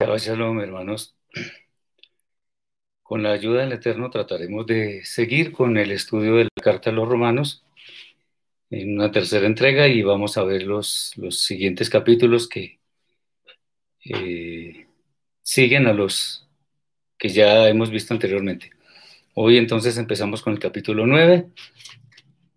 [0.00, 1.16] Shalom, hermanos.
[3.02, 6.92] Con la ayuda del Eterno trataremos de seguir con el estudio de la Carta a
[6.92, 7.64] los Romanos
[8.70, 12.78] en una tercera entrega y vamos a ver los, los siguientes capítulos que
[14.04, 14.86] eh,
[15.42, 16.48] siguen a los
[17.18, 18.70] que ya hemos visto anteriormente.
[19.34, 21.48] Hoy entonces empezamos con el capítulo 9,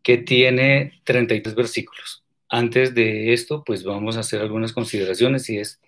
[0.03, 2.23] que tiene 33 versículos.
[2.49, 5.81] Antes de esto, pues vamos a hacer algunas consideraciones y es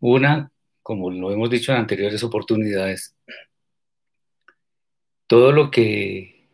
[0.00, 0.52] una,
[0.88, 3.14] como lo hemos dicho en anteriores oportunidades,
[5.26, 6.48] todo lo que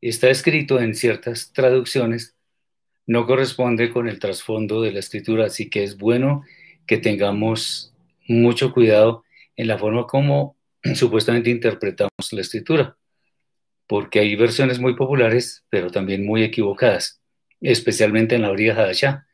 [0.00, 2.34] está escrito en ciertas traducciones
[3.04, 6.44] no corresponde con el trasfondo de la escritura, así que es bueno
[6.86, 7.92] que tengamos
[8.26, 9.22] mucho cuidado
[9.54, 10.56] en la forma como
[10.94, 12.96] supuestamente interpretamos la escritura,
[13.86, 17.20] porque hay versiones muy populares, pero también muy equivocadas,
[17.60, 19.26] especialmente en la orilla Hadashah.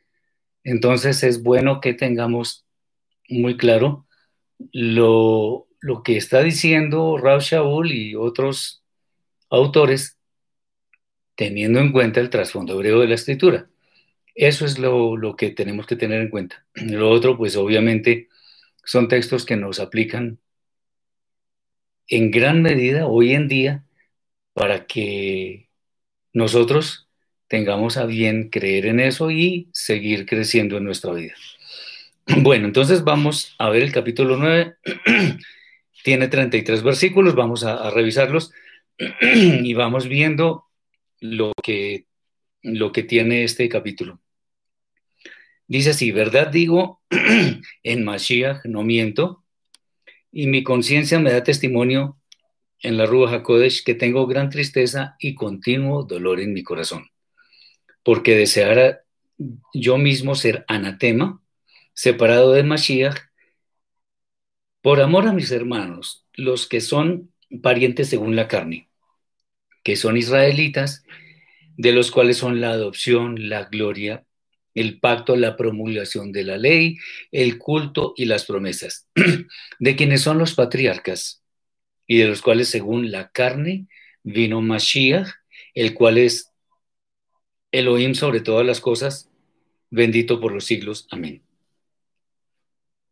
[0.65, 2.67] Entonces es bueno que tengamos
[3.29, 4.04] muy claro
[4.73, 5.69] lo,
[6.05, 8.83] que está diciendo Rav Shaul y otros
[9.51, 10.19] autores,
[11.37, 13.69] teniendo en cuenta el trasfondo hebreo de la escritura.
[14.35, 16.67] Eso es lo, que tenemos que tener en cuenta.
[16.75, 18.29] Lo otro, pues obviamente,
[18.85, 20.41] son textos que nos aplican
[22.09, 23.85] en gran medida hoy en día
[24.53, 25.69] para que
[26.33, 27.09] nosotros
[27.49, 31.35] tengamos a bien creer en eso y seguir creciendo en nuestra vida.
[32.43, 34.77] Bueno, entonces vamos a ver el capítulo 9.
[36.05, 38.53] Tiene 33 versículos, vamos a, revisarlos
[39.21, 40.67] y vamos viendo
[41.21, 42.07] lo que,
[42.63, 44.21] lo que tiene este capítulo.
[45.67, 47.03] Dice así, verdad digo,
[47.83, 49.45] en Mashiach no miento,
[50.31, 52.19] y mi conciencia me da testimonio
[52.81, 57.07] en la Rúa HaKodesh que tengo gran tristeza y continuo dolor en mi corazón,
[58.03, 59.05] porque deseara
[59.73, 61.41] yo mismo ser anatema,
[61.95, 63.19] separado de Mashiach,
[64.83, 67.33] por amor a mis hermanos, los que son
[67.63, 68.91] parientes según la carne,
[69.83, 71.05] que son israelitas,
[71.77, 74.27] de los cuales son la adopción, la gloria,
[74.75, 76.99] el pacto, la promulgación de la ley,
[77.33, 79.09] el culto y las promesas,
[79.79, 81.43] de quienes son los patriarcas
[82.07, 83.87] y de los cuales según la carne
[84.23, 85.29] vino Mashiach,
[85.75, 86.53] el cual es
[87.73, 89.31] Elohim sobre todas las cosas,
[89.91, 91.07] bendito por los siglos.
[91.11, 91.44] Amén.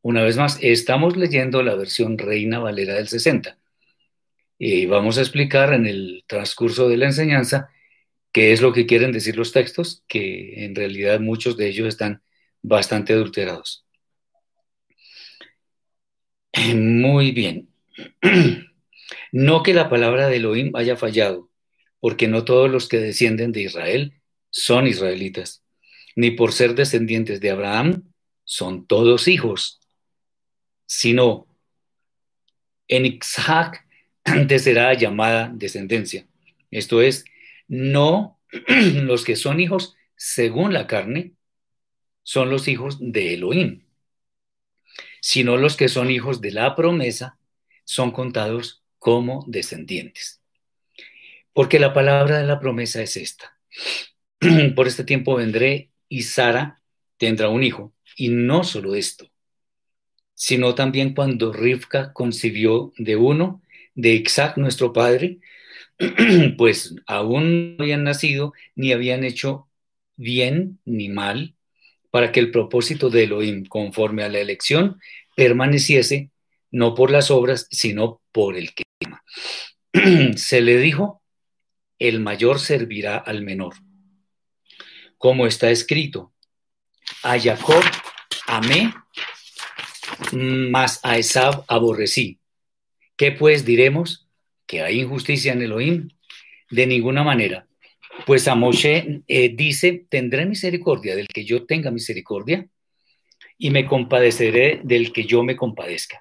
[0.03, 3.57] Una vez más, estamos leyendo la versión Reina Valera del 60
[4.59, 7.71] y vamos a explicar en el transcurso de la enseñanza
[8.33, 12.23] qué es lo que quieren decir los textos, que en realidad muchos de ellos están
[12.63, 13.87] bastante adulterados.
[16.75, 17.69] Muy bien.
[19.35, 21.51] No que la palabra de Elohim haya fallado,
[22.01, 25.65] porque no todos los que descienden de Israel son israelitas,
[26.17, 28.13] ni por ser descendientes de Abraham
[28.45, 29.82] son todos hijos,
[30.95, 31.47] sino
[32.87, 33.89] en Isaac
[34.25, 36.27] antes será llamada descendencia.
[36.71, 37.25] Esto es,
[37.67, 41.33] no los que son hijos según la carne
[42.23, 43.87] son los hijos de Elohim,
[45.23, 47.39] sino los que son hijos de la promesa
[47.85, 50.43] son contados como descendientes.
[51.55, 53.59] Porque la palabra de la promesa es esta.
[54.77, 56.83] Por este tiempo vendré y Sara
[57.17, 57.95] tendrá un hijo.
[58.15, 59.32] Y no solo esto,
[60.43, 63.63] sino también cuando Rivka concibió de uno,
[63.95, 65.39] de Isaac nuestro padre,
[66.59, 69.69] pues aún no habían nacido ni habían hecho
[70.17, 71.55] bien ni mal
[72.11, 74.99] para que el propósito de Elohim, conforme a la elección,
[75.37, 76.31] permaneciese
[76.73, 78.83] no por las obras, sino por el que.
[80.37, 81.23] Se le dijo,
[82.01, 83.75] el mayor servirá al menor.
[85.19, 86.33] Como está escrito,
[87.23, 87.85] a Jacob
[88.49, 88.93] amé,
[90.33, 92.39] mas a Esab aborrecí.
[93.17, 94.23] ¿Qué pues diremos?
[94.73, 96.09] que hay injusticia en Elohim?
[96.71, 97.67] De ninguna manera.
[98.25, 102.67] Pues a Moshe eh, dice, tendré misericordia del que yo tenga misericordia
[103.59, 106.19] y me compadeceré del que yo me compadezca.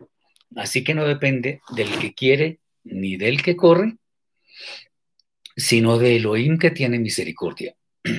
[0.57, 3.95] Así que no depende del que quiere ni del que corre,
[5.55, 7.75] sino de Elohim que tiene misericordia.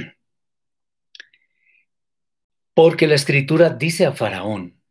[2.75, 4.82] Porque la escritura dice a Faraón,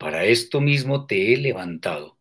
[0.00, 2.18] para esto mismo te he levantado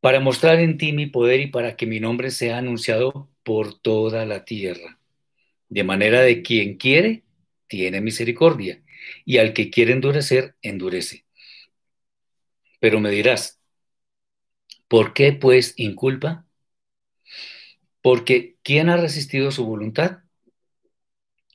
[0.00, 4.24] para mostrar en ti mi poder y para que mi nombre sea anunciado por toda
[4.24, 5.00] la tierra.
[5.68, 7.24] De manera de quien quiere,
[7.66, 8.84] tiene misericordia,
[9.24, 11.24] y al que quiere endurecer, endurece.
[12.78, 13.60] Pero me dirás,
[14.86, 16.46] ¿por qué pues inculpa?
[18.00, 20.20] Porque ¿quién ha resistido su voluntad?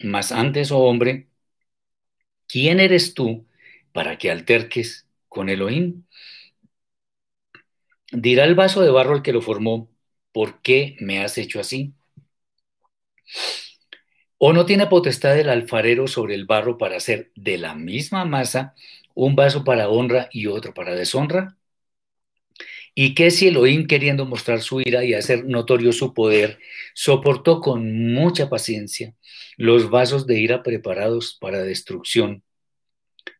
[0.03, 1.29] Mas antes, oh hombre,
[2.47, 3.47] ¿quién eres tú
[3.93, 6.03] para que alterques con Elohim?
[8.11, 9.89] Dirá el vaso de barro al que lo formó,
[10.31, 11.93] ¿por qué me has hecho así?
[14.37, 18.75] ¿O no tiene potestad el alfarero sobre el barro para hacer de la misma masa
[19.13, 21.57] un vaso para honra y otro para deshonra?
[22.93, 26.59] ¿Y qué si Elohim, queriendo mostrar su ira y hacer notorio su poder,
[26.93, 29.15] soportó con mucha paciencia
[29.55, 32.43] los vasos de ira preparados para destrucción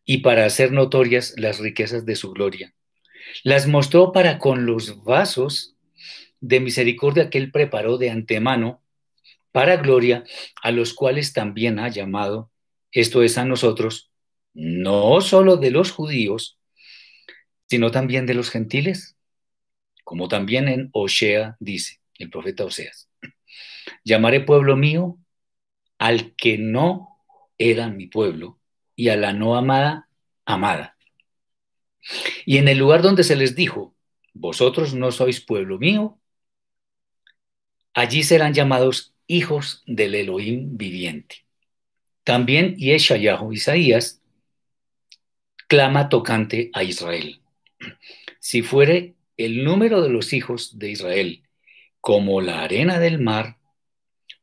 [0.06, 2.74] y para hacer notorias las riquezas de su gloria?
[3.44, 5.76] Las mostró para con los vasos
[6.40, 8.82] de misericordia que él preparó de antemano
[9.52, 10.24] para gloria,
[10.62, 12.52] a los cuales también ha llamado,
[12.92, 14.12] esto es a nosotros,
[14.54, 16.58] no solo de los judíos,
[17.70, 19.18] sino también de los gentiles
[20.12, 23.10] como también en Osea dice, el profeta Oseas.
[24.04, 25.18] Llamaré pueblo mío
[25.98, 27.24] al que no
[27.58, 28.60] era mi pueblo
[29.02, 30.08] y a la no amada,
[30.46, 30.96] amada.
[32.46, 33.96] Y en el lugar donde se les dijo,
[34.32, 36.20] vosotros no sois pueblo mío,
[37.96, 41.48] allí serán llamados hijos del Elohim viviente.
[42.24, 44.22] También Yeshayahu, Isaías,
[45.68, 47.42] clama tocante a Israel.
[48.40, 51.42] Si fuere el número de los hijos de Israel
[52.02, 53.58] como la arena del mar,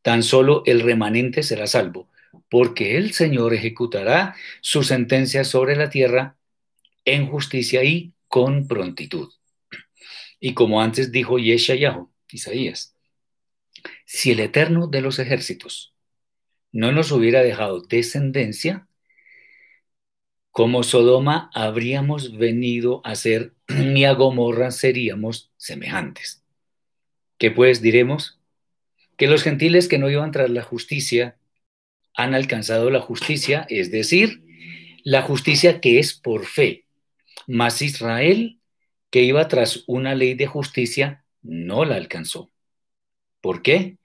[0.02, 2.07] tan solo el remanente será salvo,
[2.50, 6.36] porque el Señor ejecutará su sentencia sobre la tierra
[7.04, 9.32] en justicia y con prontitud.
[10.40, 12.94] Y como antes dijo Yeshayahu, Isaías,
[14.04, 15.94] si el Eterno de los ejércitos
[16.72, 18.86] no nos hubiera dejado descendencia,
[20.50, 26.42] como Sodoma habríamos venido a ser ni a Gomorra seríamos semejantes.
[27.38, 28.40] ¿Qué pues diremos?
[29.16, 31.38] Que los gentiles que no iban tras la justicia
[32.18, 34.42] han alcanzado la justicia, es decir,
[35.04, 36.84] la justicia que es por fe.
[37.46, 38.60] Mas Israel,
[39.08, 42.50] que iba tras una ley de justicia, no la alcanzó.
[43.40, 43.98] ¿Por qué?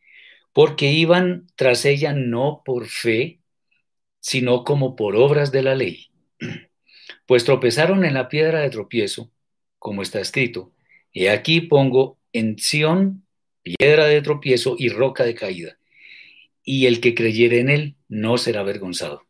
[0.54, 3.40] Porque iban tras ella no por fe,
[4.20, 6.08] sino como por obras de la ley.
[7.26, 9.32] Pues tropezaron en la piedra de tropiezo,
[9.80, 10.74] como está escrito,
[11.12, 13.26] y aquí pongo en Sión
[13.62, 15.78] piedra de tropiezo y roca de caída,
[16.64, 19.24] y el que creyere en él no será avergonzado.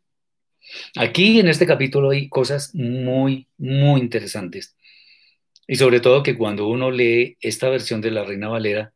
[0.96, 4.76] Aquí en este capítulo hay cosas muy, muy interesantes.
[5.66, 8.92] Y sobre todo que cuando uno lee esta versión de la Reina Valera,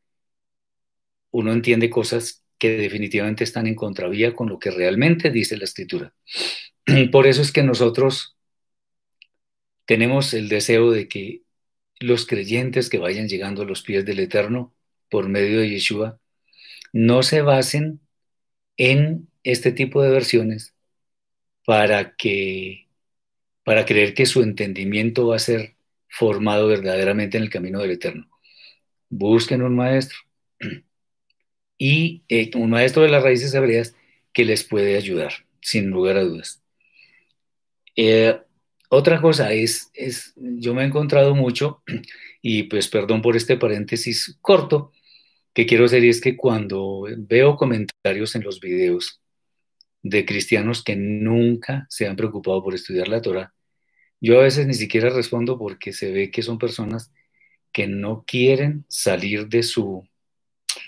[1.30, 6.14] uno entiende cosas que definitivamente están en contravía con lo que realmente dice la escritura.
[7.12, 8.36] Por eso es que nosotros
[9.84, 11.42] tenemos el deseo de que
[12.00, 14.74] los creyentes que vayan llegando a los pies del Eterno
[15.08, 16.20] por medio de Yeshua
[16.92, 18.00] no se basen
[18.78, 20.74] en este tipo de versiones
[21.66, 22.88] para que
[23.64, 25.76] para creer que su entendimiento va a ser
[26.08, 28.26] formado verdaderamente en el camino del Eterno.
[29.10, 30.16] Busquen un maestro
[31.78, 33.94] y eh, un maestro de las raíces hebreas
[34.32, 36.62] que les puede ayudar, sin lugar a dudas.
[37.94, 38.40] Eh,
[38.88, 41.82] otra cosa es, es, yo me he encontrado mucho,
[42.40, 44.92] y pues perdón por este paréntesis corto,
[45.58, 49.20] que quiero hacer y es que cuando veo comentarios en los videos
[50.04, 53.52] de cristianos que nunca se han preocupado por estudiar la Torah,
[54.20, 57.12] yo a veces ni siquiera respondo porque se ve que son personas
[57.72, 60.08] que no quieren salir de su,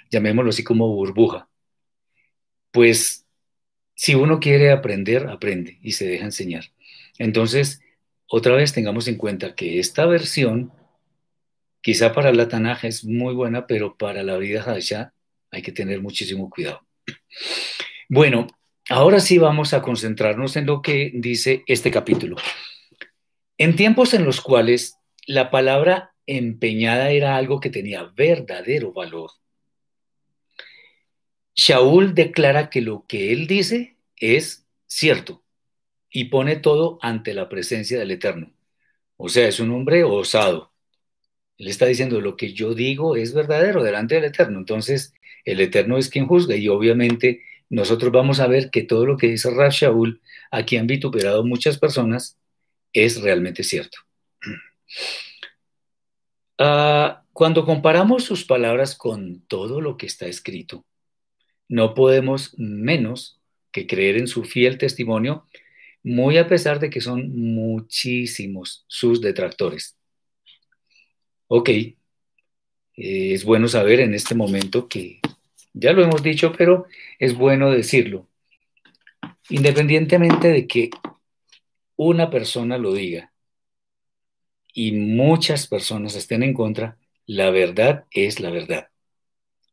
[0.08, 1.48] llamémoslo así como burbuja.
[2.70, 3.26] Pues
[3.96, 6.66] si uno quiere aprender, aprende y se deja enseñar.
[7.18, 7.80] Entonces,
[8.28, 10.72] otra vez tengamos en cuenta que esta versión,
[11.80, 15.12] quizá para la Tanaja es muy buena, pero para la vida Hadashah
[15.50, 16.86] hay que tener muchísimo cuidado.
[18.08, 18.46] Bueno,
[18.88, 22.36] ahora sí vamos a concentrarnos en lo que dice este capítulo.
[23.58, 24.96] En tiempos en los cuales
[25.26, 29.30] la palabra empeñada era algo que tenía verdadero valor,
[31.60, 35.42] Shaul declara que lo que él dice es cierto
[36.08, 38.52] y pone todo ante la presencia del Eterno.
[39.18, 40.72] O sea, es un hombre osado.
[41.60, 44.58] Él está diciendo, lo que yo digo es verdadero delante del Eterno.
[44.58, 45.12] Entonces,
[45.44, 49.26] el Eterno es quien juzga y obviamente nosotros vamos a ver que todo lo que
[49.26, 52.38] dice Rab Shaul, aquí han vituperado muchas personas,
[52.94, 53.98] es realmente cierto.
[56.62, 60.84] Ah, cuando comparamos sus palabras con todo lo que está escrito,
[61.70, 63.40] no podemos menos
[63.72, 65.46] que creer en su fiel testimonio
[66.02, 69.96] muy a pesar de que son muchísimos sus detractores.
[71.52, 71.94] Ok, eh,
[72.96, 75.20] es bueno saber en este momento que
[75.72, 76.86] ya lo hemos dicho, pero
[77.18, 78.28] es bueno decirlo.
[79.50, 80.88] Independientemente de que
[81.94, 83.32] una persona lo diga,
[84.72, 88.88] y muchas personas estén en contra, la verdad es la verdad.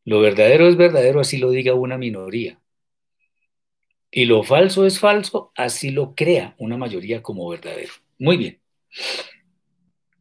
[0.05, 2.60] Lo verdadero es verdadero, así lo diga una minoría.
[4.12, 7.93] Y lo falso es falso, así lo crea una mayoría como verdadero.
[8.19, 8.60] Muy bien.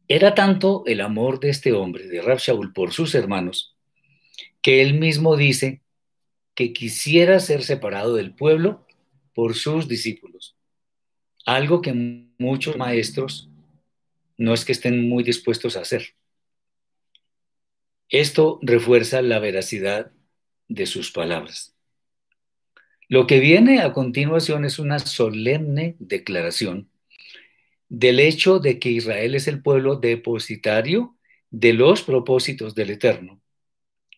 [0.07, 3.75] Era tanto el amor de este hombre, de Rab Shaul, por sus hermanos,
[4.61, 5.81] que él mismo dice
[6.55, 8.85] que quisiera ser separado del pueblo
[9.33, 10.55] por sus discípulos.
[11.45, 11.93] Algo que
[12.39, 13.49] muchos maestros
[14.37, 16.15] no es que estén muy dispuestos a hacer.
[18.09, 20.11] Esto refuerza la veracidad
[20.69, 21.75] de sus palabras.
[23.09, 26.89] Lo que viene a continuación es una solemne declaración
[27.89, 31.15] del hecho de que Israel es el pueblo depositario
[31.49, 33.41] de los propósitos del Eterno,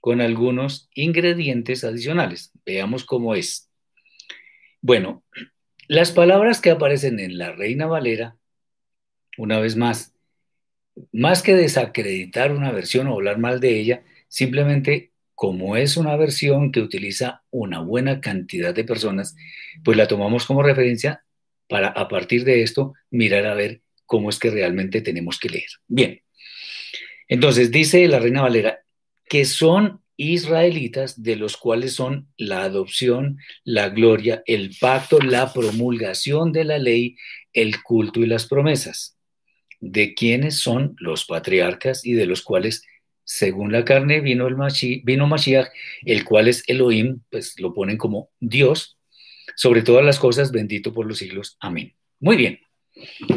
[0.02, 2.52] con algunos ingredientes adicionales.
[2.66, 3.70] Veamos cómo es.
[4.82, 5.24] Bueno,
[5.88, 8.38] las palabras que aparecen en la Reina Valera,
[9.38, 10.14] una vez más,
[11.12, 16.72] más que desacreditar una versión o hablar mal de ella, simplemente como es una versión
[16.72, 19.36] que utiliza una buena cantidad de personas,
[19.84, 21.24] pues la tomamos como referencia
[21.70, 25.70] para a partir de esto mirar a ver cómo es que realmente tenemos que leer.
[25.88, 26.22] Bien,
[27.28, 28.80] entonces dice la Reina Valera
[29.30, 36.52] que son israelitas de los cuales son la adopción, la gloria, el pacto, la promulgación
[36.52, 37.16] de la ley,
[37.54, 39.18] el culto y las promesas,
[39.80, 42.84] de quienes son los patriarcas y de los cuales,
[43.24, 45.70] según la carne, vino, el Mashiach, vino Mashiach,
[46.04, 48.99] el cual es Elohim, pues lo ponen como Dios,
[49.60, 51.58] sobre todas las cosas, bendito por los siglos.
[51.60, 51.94] Amén.
[52.22, 52.62] Muy bien.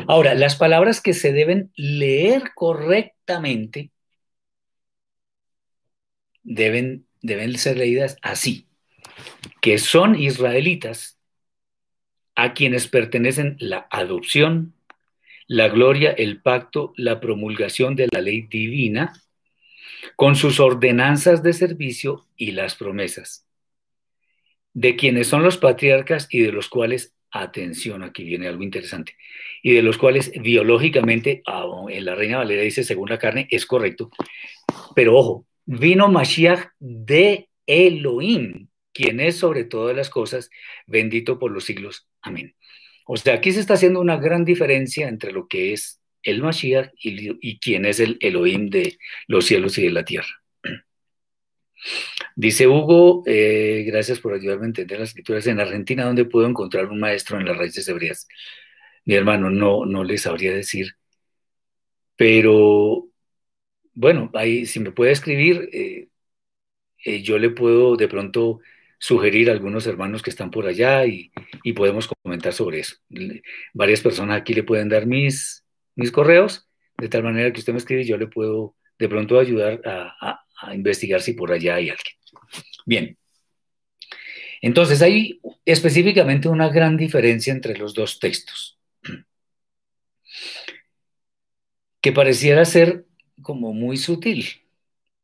[0.06, 3.90] Ahora, las palabras que se deben leer correctamente
[6.44, 8.68] deben, deben ser leídas así,
[9.60, 11.18] que son israelitas
[12.36, 14.74] a quienes pertenecen la adopción,
[15.48, 19.12] la gloria, el pacto, la promulgación de la ley divina,
[20.14, 23.44] con sus ordenanzas de servicio y las promesas
[24.74, 29.16] de quienes son los patriarcas y de los cuales, atención, aquí viene algo interesante,
[29.62, 31.42] y de los cuales biológicamente,
[31.88, 34.10] en la Reina Valera dice, según la carne, es correcto,
[34.94, 40.50] pero ojo, vino Mashiach de Elohim, quien es sobre todas las cosas,
[40.86, 42.08] bendito por los siglos.
[42.20, 42.54] Amén.
[43.06, 46.90] O sea, aquí se está haciendo una gran diferencia entre lo que es el Mashiach
[46.94, 50.41] y, y quién es el Elohim de los cielos y de la tierra.
[52.36, 55.46] Dice Hugo, eh, gracias por ayudarme a entender las escrituras.
[55.46, 58.26] En Argentina, ¿dónde puedo encontrar un maestro en las raíces hebreas?
[59.04, 60.96] Mi hermano, no, no les sabría decir.
[62.16, 63.08] Pero,
[63.94, 66.08] bueno, ahí, si me puede escribir, eh,
[67.04, 68.60] eh, yo le puedo de pronto
[68.98, 71.32] sugerir a algunos hermanos que están por allá y,
[71.74, 72.96] podemos comentar sobre eso.
[73.74, 75.64] Varias personas aquí le pueden dar mis,
[75.96, 76.68] mis correos,
[76.98, 80.42] de tal manera que usted me escribe y yo le puedo de pronto ayudar a
[80.72, 82.16] investigar si por allá hay alguien.
[82.86, 83.18] Bien.
[84.60, 88.78] Entonces hay específicamente una gran diferencia entre los dos textos,
[92.00, 93.06] que pareciera ser
[93.42, 94.46] como muy sutil,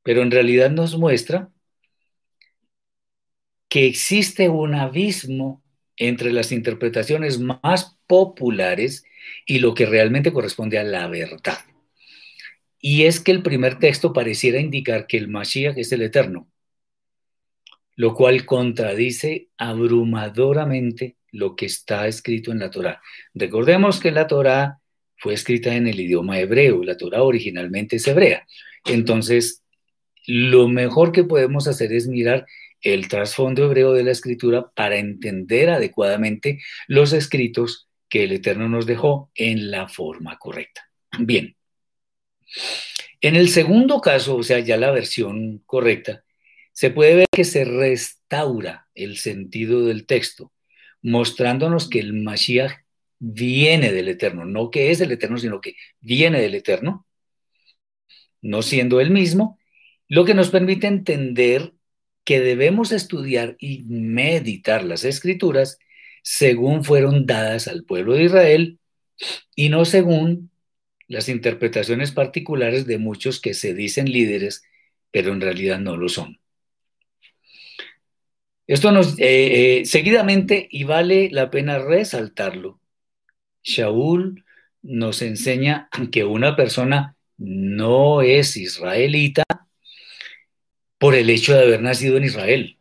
[0.02, 1.50] pero en realidad nos muestra
[3.68, 5.62] que existe un abismo
[5.96, 9.04] entre las interpretaciones más populares
[9.46, 11.58] y lo que realmente corresponde a la verdad.
[12.80, 16.48] Y es que el primer texto pareciera indicar que el Mashiach es el eterno,
[17.96, 23.00] lo cual contradice abrumadoramente lo que está escrito en la Torá.
[23.34, 24.78] Recordemos que la Torá
[25.16, 28.46] fue escrita en el idioma hebreo, la Torá originalmente es hebrea.
[28.84, 29.64] Entonces,
[30.26, 32.46] lo mejor que podemos hacer es mirar
[32.80, 38.86] el trasfondo hebreo de la escritura para entender adecuadamente los escritos que el Eterno nos
[38.86, 40.88] dejó en la forma correcta.
[41.18, 41.57] Bien,
[43.20, 46.24] en el segundo caso, o sea, ya la versión correcta,
[46.72, 50.52] se puede ver que se restaura el sentido del texto,
[51.02, 52.72] mostrándonos que el Mashiach
[53.18, 57.06] viene del Eterno, no que es el Eterno, sino que viene del Eterno,
[58.40, 59.58] no siendo el mismo,
[60.06, 61.72] lo que nos permite entender
[62.24, 65.78] que debemos estudiar y meditar las escrituras
[66.22, 68.78] según fueron dadas al pueblo de Israel
[69.54, 70.50] y no según
[71.08, 74.62] las interpretaciones particulares de muchos que se dicen líderes,
[75.10, 76.38] pero en realidad no lo son.
[78.66, 82.80] Esto nos, eh, eh, seguidamente, y vale la pena resaltarlo,
[83.62, 84.44] Shaul
[84.82, 89.44] nos enseña que una persona no es israelita
[90.98, 92.78] por el hecho de haber nacido en Israel.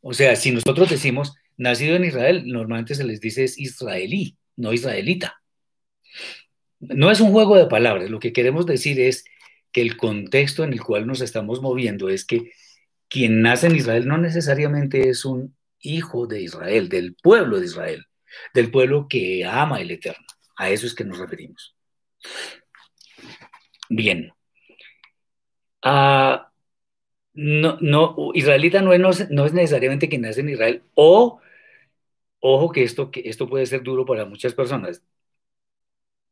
[0.00, 4.72] O sea, si nosotros decimos nacido en Israel, normalmente se les dice es israelí, no
[4.72, 5.42] israelita.
[6.80, 9.24] No es un juego de palabras, lo que queremos decir es
[9.72, 12.52] que el contexto en el cual nos estamos moviendo es que
[13.08, 18.06] quien nace en Israel no necesariamente es un hijo de Israel, del pueblo de Israel,
[18.54, 20.26] del pueblo que ama el Eterno.
[20.56, 21.74] A eso es que nos referimos.
[23.88, 24.32] Bien.
[25.84, 26.38] Uh,
[27.32, 31.40] no, no, israelita no es, no es necesariamente quien nace en Israel, o,
[32.40, 35.02] ojo que esto, que esto puede ser duro para muchas personas,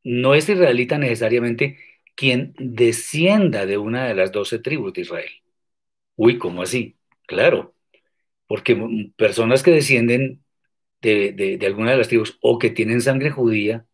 [0.05, 1.79] no es israelita necesariamente
[2.15, 5.31] quien descienda de una de las doce tribus de Israel.
[6.17, 6.97] Uy, ¿cómo así?
[7.27, 7.75] Claro,
[8.49, 8.77] porque
[9.17, 10.43] personas que descienden
[11.01, 13.87] de, alguna de las tribus o que tienen sangre judía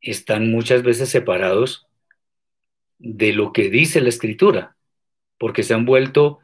[0.00, 1.86] están muchas veces separados
[2.98, 4.76] de lo que dice la escritura,
[5.38, 6.40] porque se han vuelto,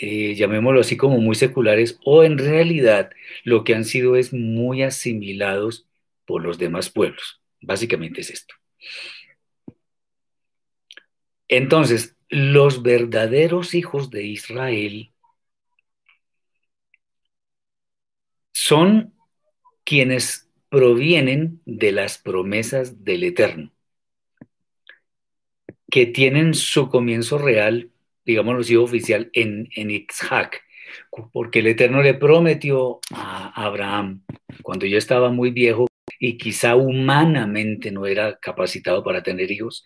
[0.00, 3.10] eh, llamémoslo así, como muy seculares, o en realidad
[3.44, 5.86] lo que han sido es muy asimilados
[6.26, 7.40] por los demás pueblos.
[7.60, 8.54] Básicamente es esto.
[11.48, 15.12] Entonces, los verdaderos hijos de Israel
[18.52, 19.14] son
[19.84, 23.72] quienes provienen de las promesas del Eterno
[25.92, 27.90] que tienen su comienzo real,
[28.24, 30.06] digámoslo así, oficial, en, en
[31.34, 34.22] porque el Eterno le prometió a Abraham,
[34.62, 35.86] cuando ya estaba muy viejo
[36.18, 39.84] y quizá humanamente no era capacitado para tener hijos,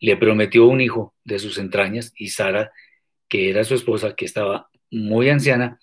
[0.00, 2.72] le prometió un hijo de sus entrañas y Sara,
[3.28, 5.78] que era su esposa, que estaba muy anciana,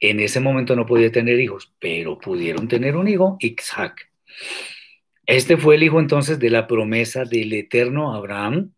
[0.00, 4.10] en ese momento no podía tener hijos, pero pudieron tener un hijo, Isaac.
[5.26, 8.72] Este fue el hijo entonces de la promesa del eterno Abraham.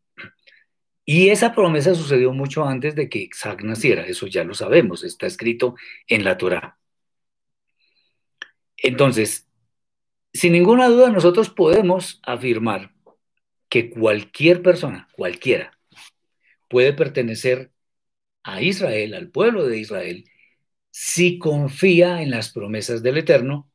[1.07, 5.27] Y esa promesa sucedió mucho antes de que Isaac naciera, eso ya lo sabemos, está
[5.27, 5.77] escrito
[6.09, 6.79] en la Torá.
[8.77, 9.44] Entonces,
[10.35, 12.92] sin ninguna duda nosotros podemos afirmar
[13.68, 15.79] que cualquier persona, cualquiera,
[16.68, 17.70] puede pertenecer
[18.42, 20.25] a Israel, al pueblo de Israel,
[20.90, 23.70] si confía en las promesas del Eterno,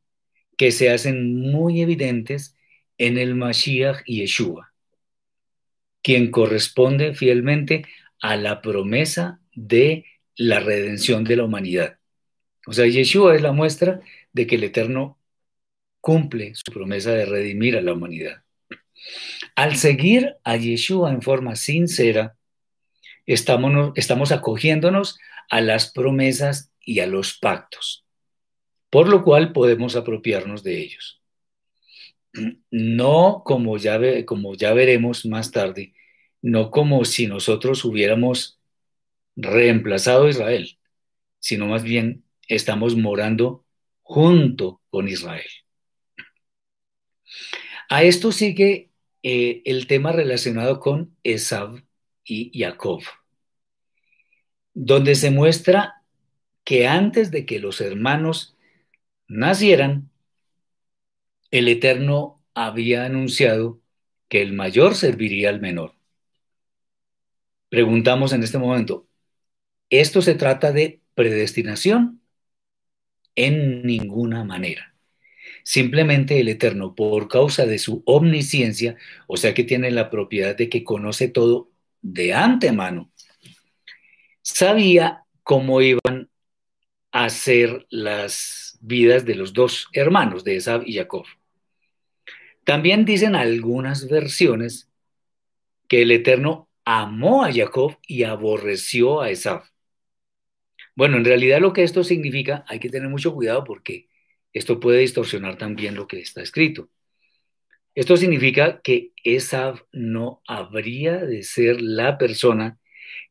[0.56, 2.56] que se hacen muy evidentes
[2.98, 4.72] en el Mashiach Yeshua,
[6.02, 7.86] quien corresponde fielmente
[8.20, 10.04] a la promesa de
[10.36, 11.98] la redención de la humanidad.
[12.66, 14.00] O sea, Yeshua es la muestra
[14.32, 15.19] de que el Eterno
[16.00, 18.42] cumple su promesa de redimir a la humanidad.
[19.54, 22.36] Al seguir a Yeshua en forma sincera,
[23.26, 28.04] estamos, acogiéndonos a las promesas y a los pactos,
[28.88, 31.20] por lo cual podemos apropiarnos de ellos
[32.70, 35.94] no como ya, como ya veremos más tarde,
[36.42, 38.60] no como si nosotros hubiéramos
[39.36, 40.78] reemplazado a Israel,
[41.38, 43.64] sino más bien estamos morando
[44.02, 45.48] junto con Israel.
[47.88, 48.90] A esto sigue
[49.22, 51.82] eh, el tema relacionado con Esab
[52.24, 53.02] y Jacob,
[54.74, 56.02] donde se muestra
[56.64, 58.56] que antes de que los hermanos
[59.26, 60.10] nacieran,
[61.50, 63.80] el Eterno había anunciado
[64.28, 65.94] que el mayor serviría al menor.
[67.68, 69.08] Preguntamos en este momento,
[69.90, 72.20] ¿esto se trata de predestinación?
[73.34, 74.89] En ninguna manera.
[75.62, 78.96] Simplemente el Eterno, por causa de su omnisciencia,
[79.26, 81.70] o sea que tiene la propiedad de que conoce todo
[82.02, 83.10] de antemano,
[84.42, 86.30] sabía cómo iban
[87.12, 91.26] a ser las vidas de los dos hermanos, de Esab y Jacob.
[92.64, 94.90] También dicen algunas versiones
[95.88, 99.70] que el Eterno amó a Jacob y aborreció a Esaf.
[100.94, 104.09] Bueno, en realidad lo que esto significa, hay que tener mucho cuidado porque
[104.52, 106.88] esto puede distorsionar también lo que está escrito.
[107.94, 112.78] Esto significa que Esaf no habría de ser la persona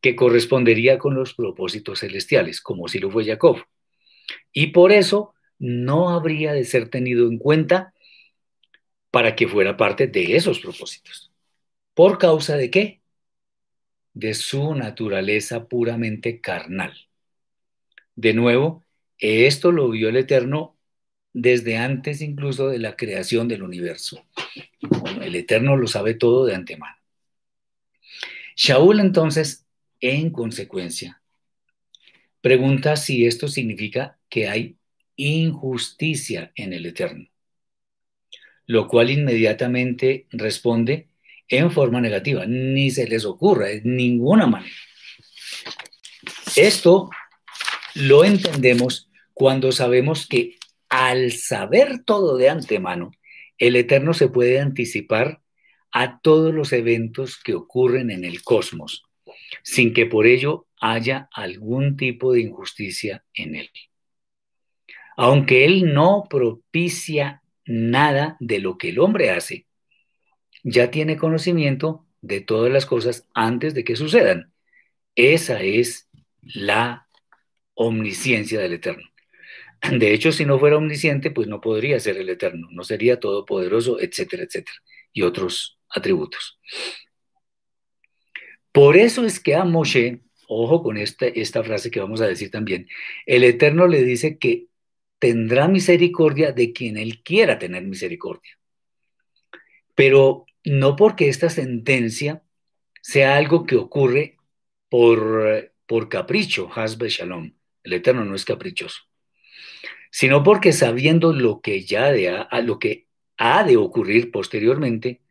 [0.01, 3.63] que correspondería con los propósitos celestiales, como si lo fue Jacob.
[4.53, 7.93] Y por eso no habría de ser tenido en cuenta
[9.11, 11.31] para que fuera parte de esos propósitos.
[11.93, 13.01] ¿Por causa de qué?
[14.13, 16.93] De su naturaleza puramente carnal.
[18.15, 18.85] De nuevo,
[19.17, 20.78] esto lo vio el Eterno
[21.33, 24.25] desde antes incluso de la creación del universo.
[25.21, 26.95] El Eterno lo sabe todo de antemano.
[28.55, 29.65] Shaul entonces,
[30.01, 31.21] en consecuencia,
[32.41, 34.77] pregunta si esto significa que hay
[35.15, 37.29] injusticia en el Eterno
[38.69, 41.09] lo cual inmediatamente responde
[41.47, 42.45] en forma negativa.
[42.45, 44.75] Ni se les ocurra, de ninguna manera.
[46.55, 47.09] Esto
[47.95, 50.58] lo entendemos cuando sabemos que
[50.89, 53.11] al saber todo de antemano,
[53.57, 55.41] el Eterno se puede anticipar
[55.91, 59.03] a todos los eventos que ocurren en el cosmos,
[59.63, 63.69] sin que por ello haya algún tipo de injusticia en él.
[65.17, 69.67] Aunque él no propicia nada de lo que el hombre hace,
[70.63, 74.53] ya tiene conocimiento de todas las cosas antes de que sucedan.
[75.15, 76.09] Esa es
[76.41, 77.07] la
[77.73, 79.08] omnisciencia del Eterno.
[79.81, 83.99] De hecho, si no fuera omnisciente, pues no podría ser el Eterno, no sería todopoderoso,
[83.99, 84.77] etcétera, etcétera,
[85.13, 86.59] y otros atributos.
[88.71, 92.51] Por eso es que a Moshe, ojo con esta, esta frase que vamos a decir
[92.51, 92.87] también,
[93.25, 94.67] el Eterno le dice que
[95.17, 98.57] tendrá misericordia de quien él quiera tener misericordia.
[99.95, 102.43] Pero no porque esta sentencia
[103.01, 104.37] sea algo que ocurre
[104.89, 107.53] por, por capricho, Hasbe Shalom.
[107.83, 109.08] El Eterno no es caprichoso
[110.11, 115.21] sino porque sabiendo lo que ya de, lo que ha de ocurrir posteriormente,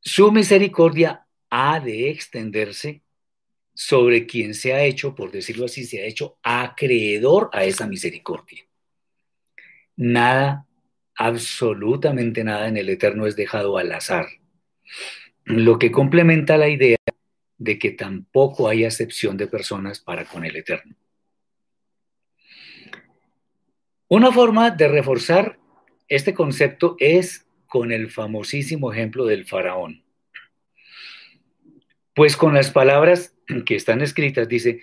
[0.00, 3.02] su misericordia ha de extenderse
[3.74, 8.64] sobre quien se ha hecho, por decirlo así, se ha hecho acreedor a esa misericordia.
[9.96, 10.66] Nada,
[11.14, 14.26] absolutamente nada en el Eterno es dejado al azar,
[15.44, 16.98] lo que complementa la idea
[17.58, 20.96] de que tampoco hay acepción de personas para con el Eterno.
[24.12, 25.60] Una forma de reforzar
[26.08, 30.02] este concepto es con el famosísimo ejemplo del faraón.
[32.12, 34.82] Pues con las palabras que están escritas dice,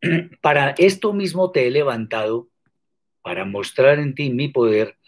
[0.42, 2.48] para esto mismo te he levantado,
[3.22, 4.98] para mostrar en ti mi poder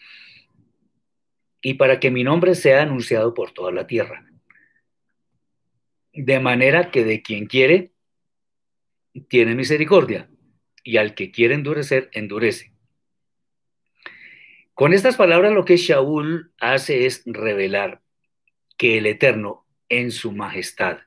[1.61, 4.25] y para que mi nombre sea anunciado por toda la tierra.
[6.13, 7.91] De manera que de quien quiere,
[9.29, 10.31] tiene misericordia,
[10.85, 12.76] y al que quiere endurecer, endurece.
[14.77, 18.03] Con estas palabras lo que Shaul hace es revelar
[18.77, 20.99] que el Eterno, en su majestad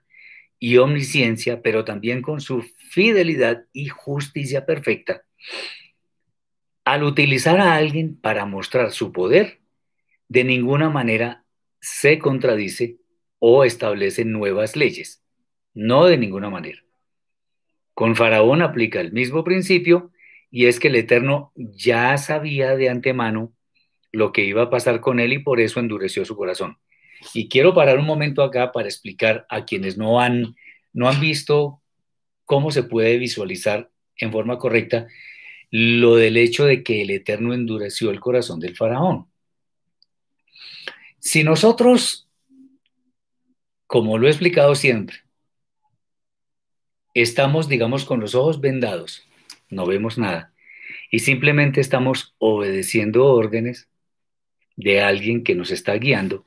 [0.57, 5.23] y omnisciencia, pero también con su fidelidad y justicia perfecta,
[6.83, 9.61] al utilizar a alguien para mostrar su poder,
[10.29, 11.45] de ninguna manera
[11.79, 12.97] se contradice
[13.37, 15.23] o establece nuevas leyes.
[15.75, 16.83] No de ninguna manera.
[17.93, 20.11] Con Faraón aplica el mismo principio
[20.49, 23.53] y es que el Eterno ya sabía de antemano
[24.11, 26.77] lo que iba a pasar con él y por eso endureció su corazón.
[27.33, 30.55] Y quiero parar un momento acá para explicar a quienes no han,
[30.93, 31.81] no han visto
[32.45, 35.07] cómo se puede visualizar en forma correcta
[35.71, 39.27] lo del hecho de que el Eterno endureció el corazón del faraón.
[41.19, 42.27] Si nosotros,
[43.85, 45.17] como lo he explicado siempre,
[47.13, 49.23] estamos, digamos, con los ojos vendados,
[49.69, 50.53] no vemos nada,
[51.11, 53.89] y simplemente estamos obedeciendo órdenes,
[54.79, 56.45] de alguien que nos está guiando.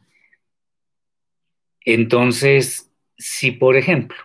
[1.84, 4.16] Entonces, si por ejemplo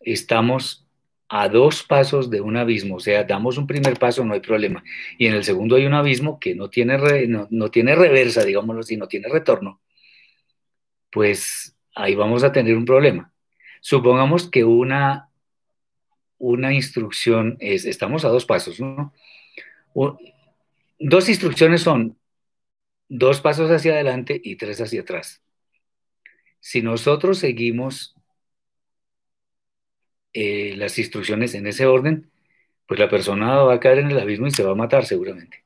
[0.00, 0.88] estamos
[1.28, 4.82] a dos pasos de un abismo, o sea, damos un primer paso, no hay problema,
[5.18, 8.96] y en el segundo hay un abismo que no tiene, no, tiene reversa, digámoslo así,
[8.96, 9.80] no tiene retorno,
[11.10, 13.32] pues ahí vamos a tener un problema.
[13.80, 15.30] Supongamos que una,
[16.38, 19.12] una instrucción es, estamos a dos pasos, ¿no?
[20.98, 22.16] dos instrucciones son
[23.08, 25.42] dos pasos hacia adelante y tres hacia atrás.
[26.60, 28.14] Si nosotros seguimos
[30.32, 32.30] eh, las instrucciones en ese orden,
[32.86, 35.64] pues la persona va a caer en el abismo y se va a matar seguramente.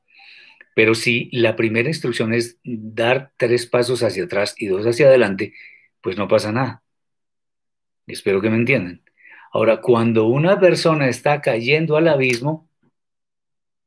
[0.75, 5.53] Pero si la primera instrucción es dar tres pasos hacia atrás y dos hacia adelante,
[6.01, 6.83] pues no pasa nada.
[8.07, 9.01] Espero que me entiendan.
[9.51, 12.69] Ahora, cuando una persona está cayendo al abismo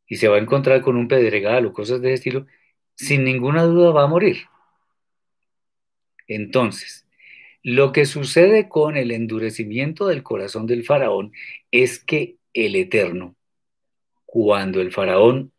[0.06, 2.46] y se va a encontrar con un pedregal o cosas de ese estilo,
[2.94, 4.38] sin ninguna duda va a morir.
[6.26, 7.06] Entonces,
[7.62, 11.32] lo que sucede con el endurecimiento del corazón del faraón
[11.70, 13.36] es que el Eterno,
[14.26, 15.52] cuando el faraón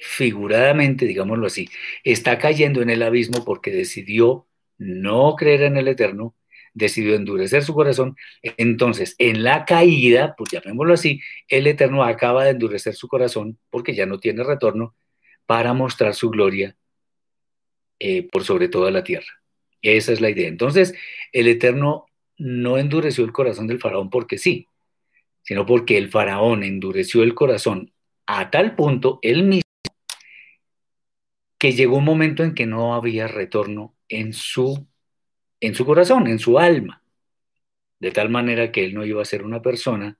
[0.00, 1.68] figuradamente, digámoslo así,
[2.04, 4.46] está cayendo en el abismo porque decidió
[4.78, 6.34] no creer en el Eterno,
[6.74, 12.50] decidió endurecer su corazón, entonces en la caída, pues llamémoslo así, el Eterno acaba de
[12.50, 14.94] endurecer su corazón porque ya no tiene retorno
[15.46, 16.76] para mostrar su gloria
[17.98, 19.42] eh, por sobre toda la tierra.
[19.80, 20.48] Esa es la idea.
[20.48, 20.94] Entonces,
[21.32, 22.06] el Eterno
[22.38, 24.66] no endureció el corazón del faraón porque sí,
[25.42, 27.92] sino porque el faraón endureció el corazón
[28.26, 29.62] a tal punto él mismo
[31.58, 34.84] que llegó un momento en que no había retorno en su,
[35.60, 37.04] en su corazón, en su alma,
[38.00, 40.18] de tal manera que él no iba a ser una persona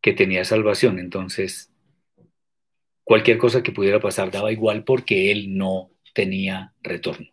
[0.00, 0.98] que tenía salvación.
[0.98, 1.70] Entonces,
[3.08, 7.26] cualquier cosa que pudiera pasar daba igual porque él no tenía retorno.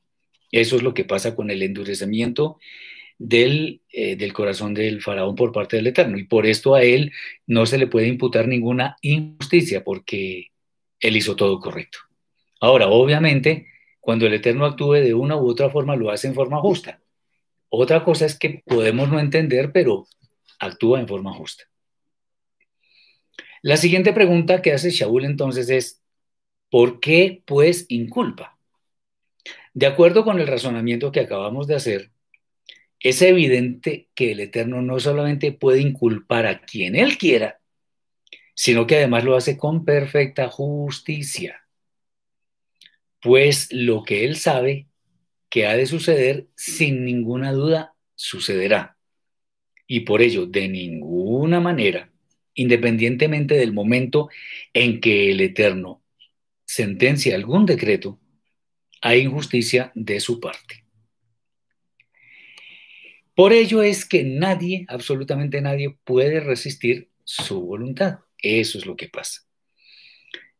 [0.50, 2.60] Eso es lo que pasa con el endurecimiento
[3.18, 6.18] del, eh, del, corazón del faraón por parte del Eterno.
[6.18, 7.12] Y por esto a él
[7.46, 10.54] no se le puede imputar ninguna injusticia porque
[11.02, 11.98] él hizo todo correcto.
[12.62, 13.68] Ahora, obviamente,
[14.00, 17.02] cuando el Eterno actúe de una u otra forma, lo hace en forma justa.
[17.68, 20.08] Otra cosa es que podemos no entender, pero
[20.58, 21.66] actúa en forma justa.
[23.66, 26.00] La siguiente pregunta que hace Shaul entonces es,
[26.70, 28.60] ¿por qué pues inculpa?
[29.74, 32.12] De acuerdo con el razonamiento que acabamos de hacer,
[33.00, 37.60] es evidente que el Eterno no solamente puede inculpar a quien Él quiera,
[38.54, 41.66] sino que además lo hace con perfecta justicia.
[43.20, 44.90] Pues lo que Él sabe
[45.50, 48.96] que ha de suceder, sin ninguna duda, sucederá.
[49.88, 52.12] Y por ello, de ninguna manera,
[52.56, 54.30] independientemente del momento
[54.74, 56.02] en que el Eterno
[56.66, 58.20] sentencia algún decreto,
[59.02, 60.84] hay injusticia de su parte.
[63.36, 68.20] Por ello es que nadie, absolutamente nadie, puede resistir su voluntad.
[68.38, 69.42] Eso es lo que pasa.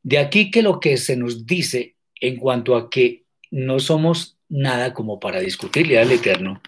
[0.04, 4.94] De aquí que lo que se nos dice en cuanto a que no somos nada
[4.94, 6.62] como para discutirle al Eterno,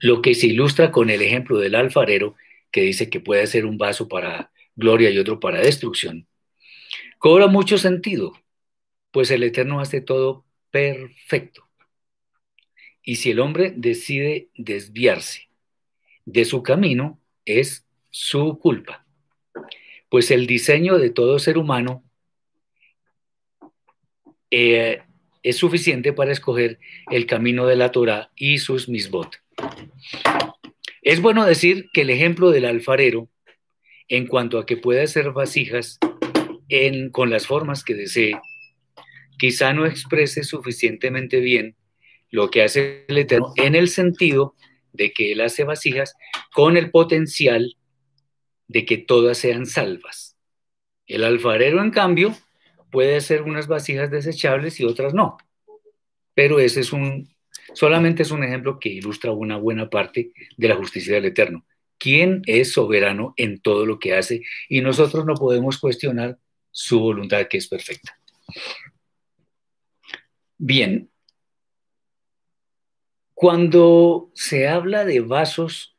[0.00, 2.36] lo que se ilustra con el ejemplo del alfarero,
[2.74, 6.26] que dice que puede ser un vaso para gloria y otro para destrucción,
[7.18, 8.32] cobra mucho sentido,
[9.12, 11.68] pues el Eterno hace todo perfecto.
[13.00, 15.48] Y si el hombre decide desviarse
[16.24, 19.06] de su camino, es su culpa.
[20.08, 22.02] Pues el diseño de todo ser humano
[24.50, 25.00] eh,
[25.44, 26.80] es suficiente para escoger
[27.12, 29.36] el camino de la Torah y sus misbot.
[31.04, 33.28] Es bueno decir que el ejemplo del alfarero,
[34.08, 35.98] en cuanto a que puede hacer vasijas
[36.70, 38.40] en, con las formas que desee,
[39.38, 41.76] quizá no exprese suficientemente bien
[42.30, 44.54] lo que hace el Eterno en el sentido
[44.94, 46.14] de que Él hace vasijas
[46.54, 47.76] con el potencial
[48.66, 50.38] de que todas sean salvas.
[51.06, 52.34] El alfarero, en cambio,
[52.90, 55.36] puede hacer unas vasijas desechables y otras no.
[56.32, 57.33] Pero ese es un,
[57.72, 61.64] solamente es un ejemplo que ilustra una buena parte de la justicia del Eterno.
[61.98, 64.42] ¿Quién es soberano en todo lo que hace?
[64.68, 66.38] Y nosotros no podemos cuestionar
[66.70, 68.18] su voluntad que es perfecta.
[70.58, 71.10] Bien,
[73.32, 75.96] cuando se habla de vasos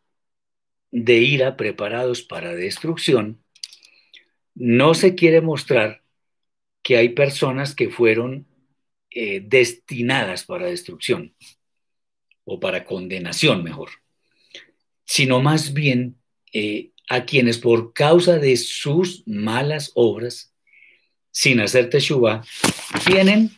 [0.91, 3.43] de ira preparados para destrucción,
[4.53, 6.03] no se quiere mostrar
[6.81, 8.47] que hay personas que fueron
[9.15, 11.33] eh, destinadas para destrucción
[12.43, 13.89] o para condenación mejor,
[15.03, 16.17] sino más bien
[16.53, 20.53] eh, a quienes por causa de sus malas obras,
[21.31, 22.45] sin hacer teshuva,
[23.07, 23.49] tienen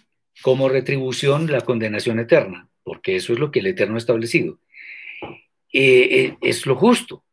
[0.41, 4.60] como retribución la condenación eterna porque eso es lo que el Eterno ha establecido.
[5.74, 7.26] Eh, eh, es lo justo.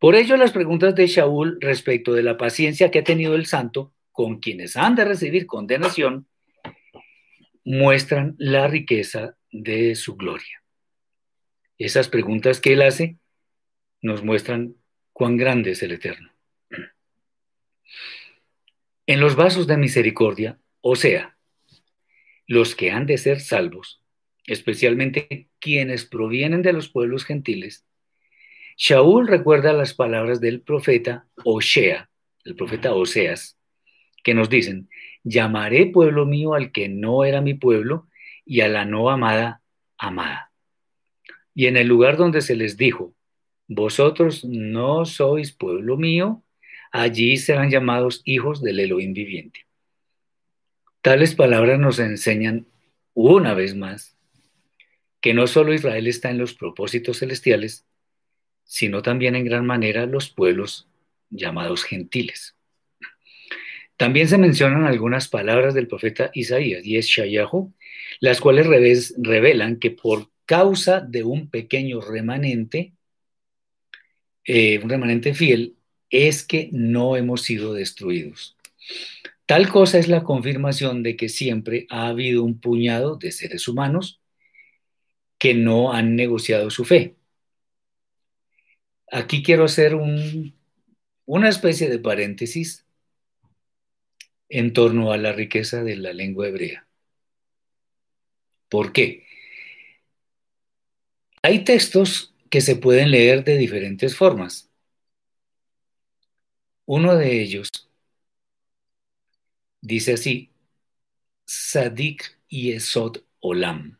[0.00, 3.92] Por ello, las preguntas de Shaul respecto de la paciencia que ha tenido el santo
[4.10, 6.26] con quienes han de recibir condenación
[7.66, 10.62] muestran la riqueza de su gloria.
[11.78, 13.18] Esas preguntas que él hace
[14.00, 14.76] nos muestran
[15.12, 16.30] cuán grande es el Eterno.
[19.06, 21.36] En los vasos de misericordia, o sea,
[22.46, 24.00] los que han de ser salvos,
[24.46, 27.84] especialmente quienes provienen de los pueblos gentiles,
[28.76, 32.10] Shaul recuerda las palabras del profeta Osea,
[32.44, 33.58] el profeta Oseas,
[34.22, 34.88] que nos dicen,
[35.26, 38.06] llamaré pueblo mío al que no era mi pueblo
[38.44, 39.60] y a la no amada,
[39.98, 40.52] amada.
[41.52, 43.12] Y en el lugar donde se les dijo,
[43.66, 46.44] vosotros no sois pueblo mío,
[46.92, 49.66] allí serán llamados hijos del Elohim viviente.
[51.02, 52.68] Tales palabras nos enseñan
[53.12, 54.16] una vez más
[55.20, 57.84] que no solo Israel está en los propósitos celestiales,
[58.62, 60.88] sino también en gran manera los pueblos
[61.30, 62.55] llamados gentiles.
[63.96, 67.72] También se mencionan algunas palabras del profeta Isaías y Eshayahu,
[68.20, 68.66] las cuales
[69.16, 72.92] revelan que por causa de un pequeño remanente,
[74.44, 75.76] eh, un remanente fiel,
[76.10, 78.56] es que no hemos sido destruidos.
[79.46, 84.20] Tal cosa es la confirmación de que siempre ha habido un puñado de seres humanos
[85.38, 87.16] que no han negociado su fe.
[89.10, 89.96] Aquí quiero hacer
[91.24, 92.85] una especie de paréntesis
[94.48, 96.88] en torno a la riqueza de la lengua hebrea.
[98.68, 99.24] ¿Por qué?
[101.42, 104.68] Hay textos que se pueden leer de diferentes formas.
[106.86, 107.70] Uno de ellos
[109.80, 110.50] dice así,
[111.46, 113.98] Sadik Yesod Olam,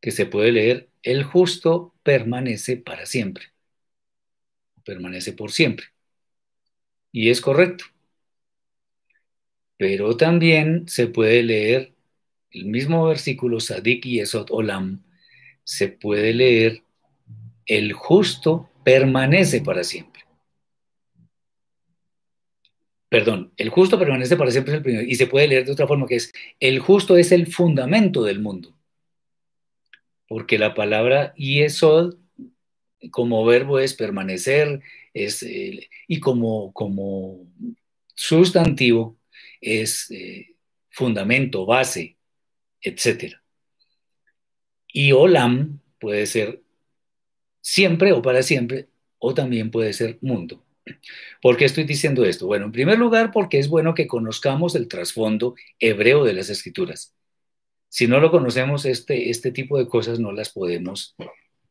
[0.00, 3.52] que se puede leer, el justo permanece para siempre,
[4.84, 5.86] permanece por siempre.
[7.12, 7.84] Y es correcto.
[9.80, 11.94] Pero también se puede leer
[12.50, 15.02] el mismo versículo, Sadik y Esot Olam,
[15.64, 16.82] se puede leer,
[17.64, 20.26] el justo permanece para siempre.
[23.08, 25.08] Perdón, el justo permanece para siempre es el primero.
[25.08, 28.38] Y se puede leer de otra forma, que es, el justo es el fundamento del
[28.38, 28.76] mundo.
[30.28, 32.18] Porque la palabra Yesod
[33.10, 34.82] como verbo es permanecer,
[35.14, 37.46] es, eh, y como, como
[38.14, 39.19] sustantivo
[39.60, 40.56] es eh,
[40.90, 42.16] fundamento, base,
[42.80, 43.34] etc.
[44.88, 46.62] Y olam puede ser
[47.60, 48.88] siempre o para siempre,
[49.18, 50.64] o también puede ser mundo.
[51.42, 52.46] ¿Por qué estoy diciendo esto?
[52.46, 57.14] Bueno, en primer lugar, porque es bueno que conozcamos el trasfondo hebreo de las escrituras.
[57.88, 61.16] Si no lo conocemos, este, este tipo de cosas no las podemos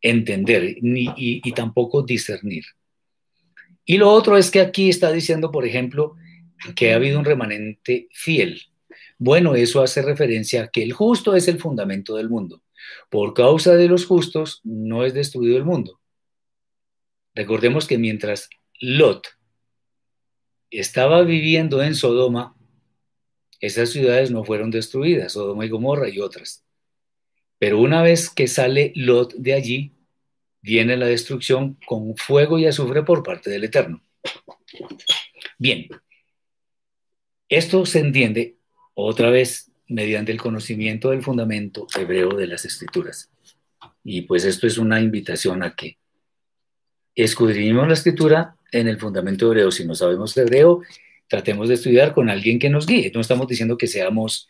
[0.01, 2.63] entender ni, y, y tampoco discernir.
[3.85, 6.15] Y lo otro es que aquí está diciendo, por ejemplo,
[6.75, 8.61] que ha habido un remanente fiel.
[9.17, 12.63] Bueno, eso hace referencia a que el justo es el fundamento del mundo.
[13.09, 15.99] Por causa de los justos no es destruido el mundo.
[17.35, 18.49] Recordemos que mientras
[18.79, 19.27] Lot
[20.71, 22.55] estaba viviendo en Sodoma,
[23.59, 26.63] esas ciudades no fueron destruidas, Sodoma y Gomorra y otras.
[27.57, 29.93] Pero una vez que sale Lot de allí,
[30.61, 34.01] viene la destrucción con fuego y azufre por parte del Eterno.
[35.57, 35.87] Bien,
[37.49, 38.57] esto se entiende
[38.93, 43.31] otra vez mediante el conocimiento del fundamento hebreo de las escrituras.
[44.03, 45.97] Y pues esto es una invitación a que
[47.15, 49.71] escudriñemos la escritura en el fundamento hebreo.
[49.71, 50.81] Si no sabemos hebreo,
[51.27, 53.11] tratemos de estudiar con alguien que nos guíe.
[53.13, 54.47] No estamos diciendo que seamos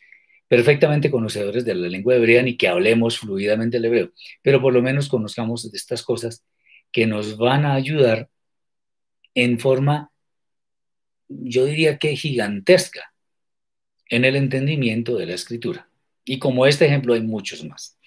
[0.47, 4.81] perfectamente conocedores de la lengua hebrea ni que hablemos fluidamente el hebreo, pero por lo
[4.81, 6.43] menos conozcamos estas cosas
[6.91, 8.29] que nos van a ayudar
[9.35, 10.11] en forma,
[11.29, 13.13] yo diría que gigantesca,
[14.09, 15.89] en el entendimiento de la escritura.
[16.25, 17.97] Y como este ejemplo hay muchos más.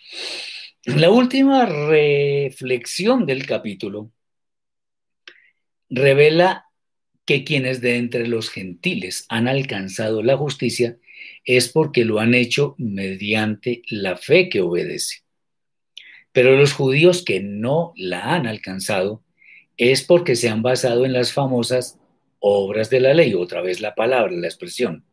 [0.85, 4.11] La última reflexión del capítulo
[5.89, 6.67] revela
[7.25, 10.99] que quienes de entre los gentiles han alcanzado la justicia
[11.45, 15.23] es porque lo han hecho mediante la fe que obedece.
[16.33, 19.23] Pero los judíos que no la han alcanzado
[19.77, 21.99] es porque se han basado en las famosas
[22.43, 25.05] obras de la ley, otra vez la palabra, la expresión,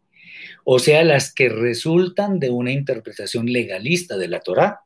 [0.65, 4.81] o sea, las que resultan de una interpretación legalista de la Torá,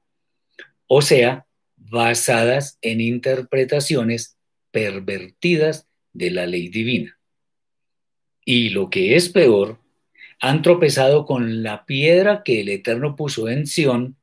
[0.88, 4.38] o sea, basadas en interpretaciones
[4.72, 7.18] pervertidas de la ley divina.
[8.46, 9.80] Y lo que es peor,
[10.40, 14.18] han tropezado con la piedra que el Eterno puso en Sión,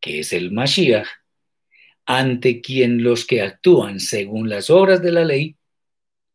[0.00, 1.06] que es el Mashiach,
[2.06, 5.56] ante quien los que actúan según las obras de la ley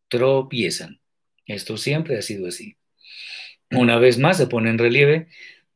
[0.09, 1.00] tropiezan.
[1.45, 2.77] Esto siempre ha sido así.
[3.71, 5.27] Una vez más se pone en relieve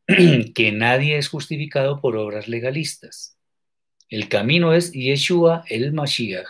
[0.53, 3.37] que nadie es justificado por obras legalistas.
[4.09, 6.47] El camino es Yeshua el Mashiach,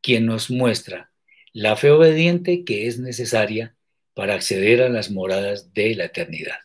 [0.00, 1.12] quien nos muestra
[1.52, 3.76] la fe obediente que es necesaria
[4.12, 6.58] para acceder a las moradas de la eternidad.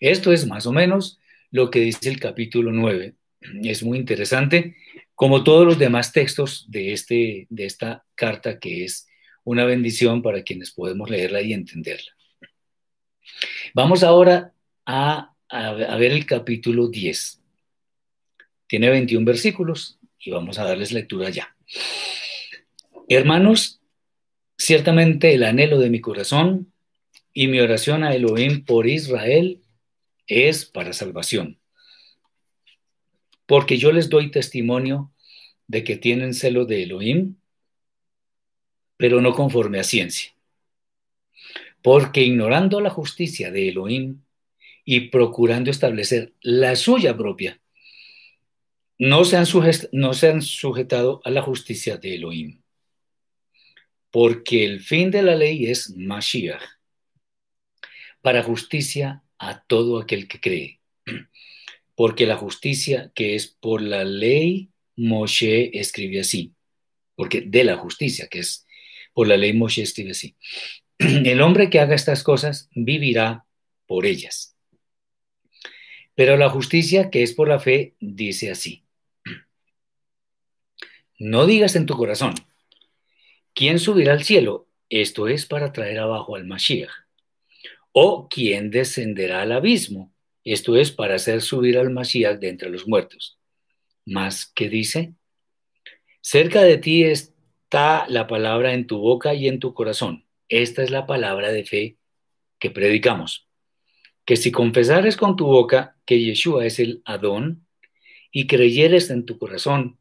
[0.00, 1.18] Esto es más o menos
[1.50, 3.14] lo que dice el capítulo 9.
[3.62, 4.76] Es muy interesante,
[5.14, 9.06] como todos los demás textos de, este, de esta carta, que es
[9.46, 12.12] una bendición para quienes podemos leerla y entenderla.
[13.74, 14.52] Vamos ahora
[14.84, 17.40] a, a, ver el capítulo 10.
[18.66, 21.56] Tiene 21 versículos y vamos a darles lectura ya.
[23.08, 23.80] Hermanos,
[24.58, 26.72] Ciertamente el anhelo de mi corazón
[27.32, 29.60] y mi oración a Elohim por Israel
[30.26, 31.60] es para salvación.
[33.44, 35.12] Porque yo les doy testimonio
[35.68, 37.36] de que tienen celo de Elohim,
[38.96, 40.32] pero no conforme a ciencia.
[41.82, 44.22] Porque ignorando la justicia de Elohim
[44.84, 47.60] y procurando establecer la suya propia,
[48.98, 49.46] no se han,
[50.42, 52.62] sujetado a la justicia de Elohim
[54.16, 56.62] porque el fin de la ley es Mashiach,
[58.22, 60.80] para justicia a todo aquel que cree.
[61.94, 66.54] Porque la justicia que es por la ley, Moshe escribe así.
[67.14, 68.65] Porque de la justicia que es
[69.16, 70.36] por la ley, Moshe escribe así.
[70.98, 73.46] El hombre que haga estas cosas vivirá
[73.86, 74.58] por ellas.
[76.14, 78.84] Pero la justicia que es por la fe dice así.
[81.18, 82.34] No digas en tu corazón,
[83.54, 84.68] ¿Quién subirá al cielo?
[84.90, 86.90] Esto es para traer abajo al Mashiach.
[87.92, 90.12] ¿O quién descenderá al abismo?
[90.44, 93.38] Esto es para hacer subir al Mashiach de entre los muertos.
[94.04, 95.14] Más que dice,
[96.20, 97.04] cerca de ti
[98.08, 100.24] la palabra en tu boca y en tu corazón.
[100.48, 101.98] Esta es la palabra de fe
[102.58, 103.48] que predicamos.
[104.24, 107.66] Que si confesares con tu boca que Yeshua es el Adón
[108.32, 109.98] y creyeres en tu corazón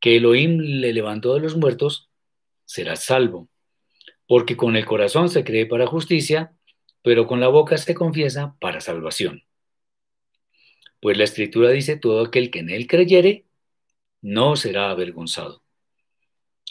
[0.00, 2.08] que Elohim le levantó de los muertos,
[2.64, 3.48] serás salvo.
[4.26, 6.54] Porque con el corazón se cree para justicia,
[7.02, 9.42] pero con la boca se confiesa para salvación.
[11.00, 13.44] Pues la escritura dice, todo aquel que en él creyere,
[14.22, 15.62] no será avergonzado.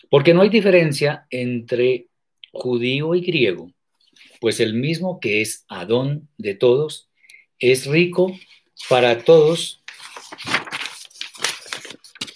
[0.10, 2.08] Porque no hay diferencia entre
[2.51, 3.72] judío y griego,
[4.39, 7.10] pues el mismo que es Adón de todos,
[7.60, 8.38] es rico
[8.89, 9.84] para todos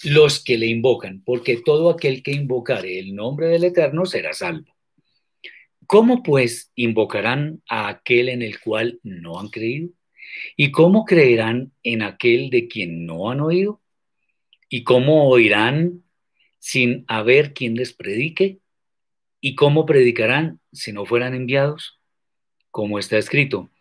[0.04, 4.74] los que le invocan, porque todo aquel que invocare el nombre del Eterno será salvo.
[5.86, 9.90] ¿Cómo pues invocarán a aquel en el cual no han creído?
[10.56, 13.82] ¿Y cómo creerán en aquel de quien no han oído?
[14.70, 16.01] ¿Y cómo oirán
[16.62, 18.60] sin haber quien les predique?
[19.42, 22.00] ¿Y cómo predicarán si no fueran enviados?
[22.70, 23.72] Como está escrito,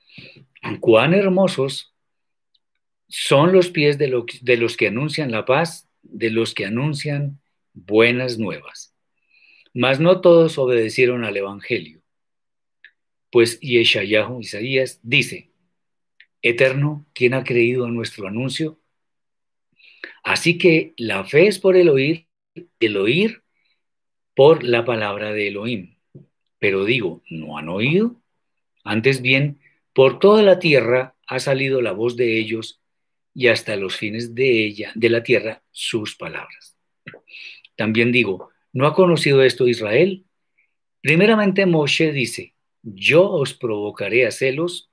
[0.80, 1.94] cuán hermosos
[3.06, 7.38] son los pies de, los que anuncian la paz, de los que anuncian
[7.74, 8.94] buenas nuevas.
[9.74, 12.00] Mas no todos obedecieron al Evangelio.
[13.30, 15.50] Pues Yeshayahu Isaías dice,
[16.40, 18.80] Eterno, ¿quién ha creído a nuestro anuncio?
[20.24, 22.26] Así que la fe es por el oír,
[22.80, 23.42] el oír
[24.34, 25.96] por la palabra de Elohim.
[26.58, 28.20] Pero digo, ¿no han oído?
[28.84, 29.60] Antes bien,
[29.92, 32.80] por toda la tierra ha salido la voz de ellos
[33.34, 36.76] y hasta los fines de ella, de la tierra, sus palabras.
[37.76, 40.24] También digo, ¿no ha conocido esto Israel?
[41.00, 44.90] Primeramente Moshe dice, yo os provocaré a celos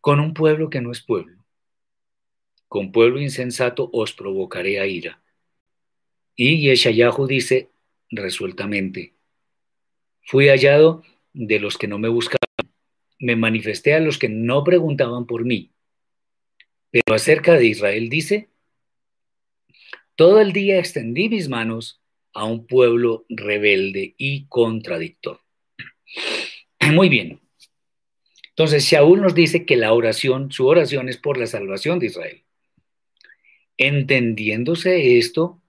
[0.00, 1.44] con un pueblo que no es pueblo.
[2.68, 5.22] Con pueblo insensato os provocaré a ira.
[6.36, 7.70] Y Yeshayahu dice
[8.10, 9.14] resueltamente,
[10.22, 12.38] fui hallado de los que no me buscaban,
[13.18, 15.70] me manifesté a los que no preguntaban por mí.
[16.90, 18.48] Pero acerca de Israel dice,
[20.14, 22.00] todo el día extendí mis manos
[22.34, 25.40] a un pueblo rebelde y contradictor.
[26.92, 27.40] Muy bien.
[28.50, 32.42] Entonces, Shaul nos dice que la oración, su oración es por la salvación de Israel.
[33.76, 35.60] Entendiéndose esto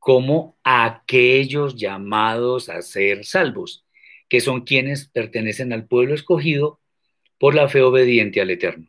[0.00, 3.84] como aquellos llamados a ser salvos,
[4.28, 6.80] que son quienes pertenecen al pueblo escogido
[7.38, 8.88] por la fe obediente al Eterno.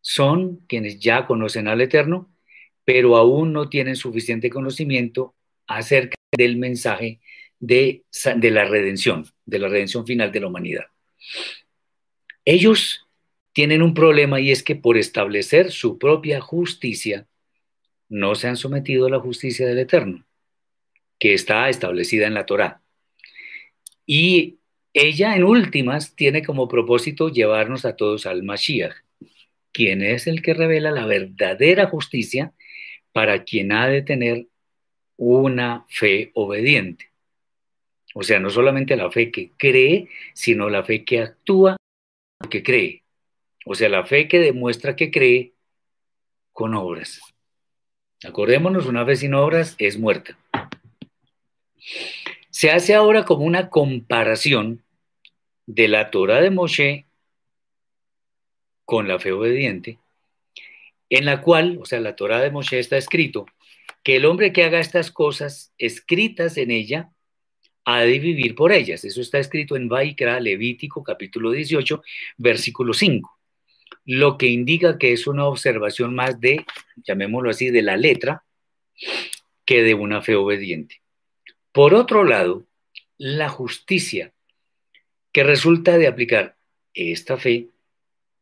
[0.00, 2.30] Son quienes ya conocen al Eterno,
[2.84, 5.34] pero aún no tienen suficiente conocimiento
[5.66, 7.20] acerca del mensaje
[7.60, 8.04] de,
[8.36, 10.86] de la redención, de la redención final de la humanidad.
[12.44, 13.06] Ellos
[13.52, 17.26] tienen un problema y es que por establecer su propia justicia,
[18.08, 20.24] no se han sometido a la justicia del Eterno,
[21.18, 22.82] que está establecida en la Torá.
[24.06, 24.58] Y
[24.92, 28.94] ella, en últimas, tiene como propósito llevarnos a todos al Mashiach,
[29.72, 32.54] quien es el que revela la verdadera justicia
[33.12, 34.46] para quien ha de tener
[35.16, 37.10] una fe obediente.
[38.14, 41.76] O sea, no solamente la fe que cree, sino la fe que actúa
[42.48, 43.04] que cree.
[43.66, 45.52] O sea, la fe que demuestra que cree
[46.52, 47.20] con obras.
[48.24, 50.38] Acordémonos, una fe sin obras es muerta.
[52.50, 54.82] Se hace ahora como una comparación
[55.66, 57.06] de la Torah de Moshe
[58.84, 59.98] con la fe obediente,
[61.10, 63.46] en la cual, o sea, la Torah de Moshe está escrito
[64.02, 67.10] que el hombre que haga estas cosas escritas en ella
[67.84, 69.04] ha de vivir por ellas.
[69.04, 72.02] Eso está escrito en Vaikra, Levítico, capítulo 18,
[72.38, 73.35] versículo 5.
[74.06, 76.64] Lo que indica que es una observación más de,
[77.04, 78.44] llamémoslo así, de la letra
[79.64, 81.02] que de una fe obediente.
[81.72, 82.64] Por otro lado,
[83.18, 84.32] la justicia
[85.32, 86.56] que resulta de aplicar
[86.94, 87.68] esta fe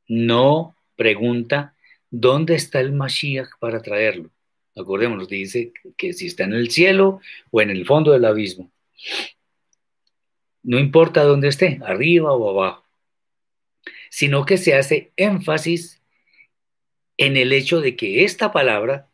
[0.07, 1.75] no pregunta
[2.11, 4.31] dónde está el Mashiach para traerlo.
[4.77, 8.71] Acordémonos, dice que si está en el cielo o en el fondo del abismo.
[10.63, 12.84] No importa dónde esté, arriba o abajo,
[14.15, 16.01] sino que se hace énfasis
[17.17, 19.11] en el hecho de que esta palabra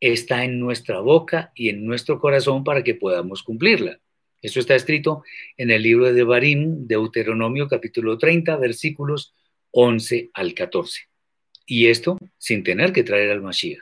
[0.00, 4.00] está en nuestra boca y en nuestro corazón para que podamos cumplirla.
[4.42, 5.22] Eso está escrito
[5.56, 9.36] en el libro de Devarim, Deuteronomio capítulo 30, versículos
[9.70, 11.02] 11 al 14.
[11.64, 13.78] Y esto sin tener que traer al Mashiach.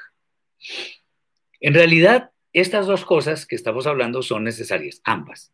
[1.60, 5.50] En realidad, estas dos cosas que estamos hablando son necesarias, ambas.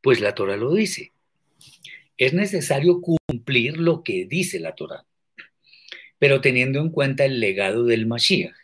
[0.00, 1.12] Pues la Torah lo dice.
[2.16, 3.02] Es necesario
[3.38, 5.04] cumplir lo que dice la Torah.
[6.20, 8.56] pero teniendo en cuenta el legado del Mashiach.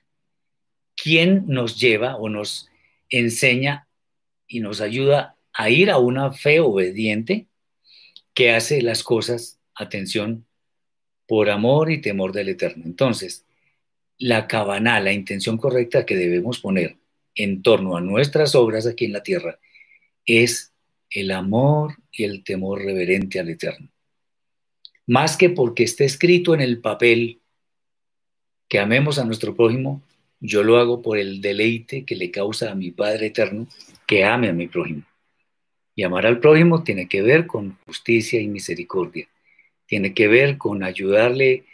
[0.97, 2.68] ¿Quién nos lleva o nos
[3.09, 3.87] enseña
[4.49, 7.47] y nos ayuda a ir a una fe obediente
[8.35, 10.47] que hace las cosas, atención,
[11.29, 12.83] por amor y temor del Eterno.
[12.85, 13.47] Entonces,
[14.18, 16.97] la cabana, la intención correcta que debemos poner
[17.37, 19.61] en torno a nuestras obras aquí en la tierra,
[20.27, 20.72] es
[21.09, 23.94] el amor y el temor reverente al Eterno.
[25.07, 27.41] Más que porque esté escrito en el papel
[28.69, 30.03] que amemos a nuestro prójimo,
[30.41, 33.67] yo lo hago por el deleite que le causa a mi Padre Eterno
[34.07, 35.03] que ame a mi prójimo.
[35.95, 39.29] Y amar al prójimo tiene que ver con justicia y misericordia.
[39.87, 41.65] Tiene que ver con ayudarle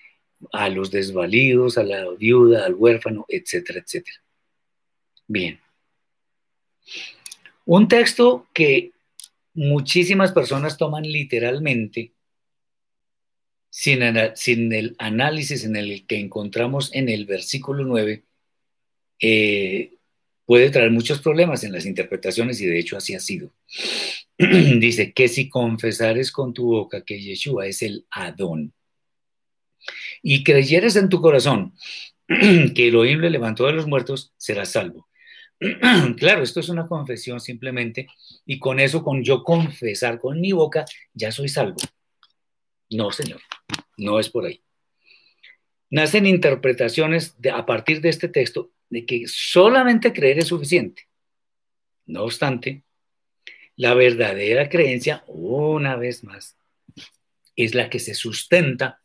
[0.53, 4.23] a los desvalidos, a la viuda, al huérfano, etcétera, etcétera.
[5.27, 5.61] Bien.
[7.65, 8.93] Un texto que
[9.55, 12.13] muchísimas personas toman literalmente
[13.71, 14.03] sin,
[14.73, 18.25] el análisis en el que encontramos en el versículo 9,
[19.21, 19.95] eh,
[20.45, 23.53] puede traer muchos problemas en las interpretaciones y de hecho así ha sido.
[24.39, 28.73] Dice que si confesares con tu boca que Yeshua es el Adón
[30.23, 31.75] y creyeres en tu corazón
[32.27, 35.09] que Elohim le levantó de los muertos, serás salvo.
[36.17, 38.09] claro, esto es una confesión simplemente
[38.47, 41.77] y con eso, con yo confesar con mi boca, ya soy salvo.
[42.91, 43.41] No, Señor,
[43.97, 44.63] no es por ahí.
[45.91, 51.09] Nacen interpretaciones a partir de este texto de que solamente creer es suficiente.
[52.07, 52.83] No obstante,
[53.77, 56.57] la verdadera creencia, una vez más,
[57.57, 59.01] es la que se sustenta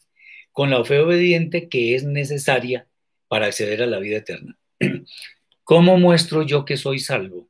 [0.52, 2.88] con la fe obediente que es necesaria
[3.28, 4.58] para acceder a la vida eterna.
[5.64, 7.50] ¿Cómo muestro yo que soy salvo?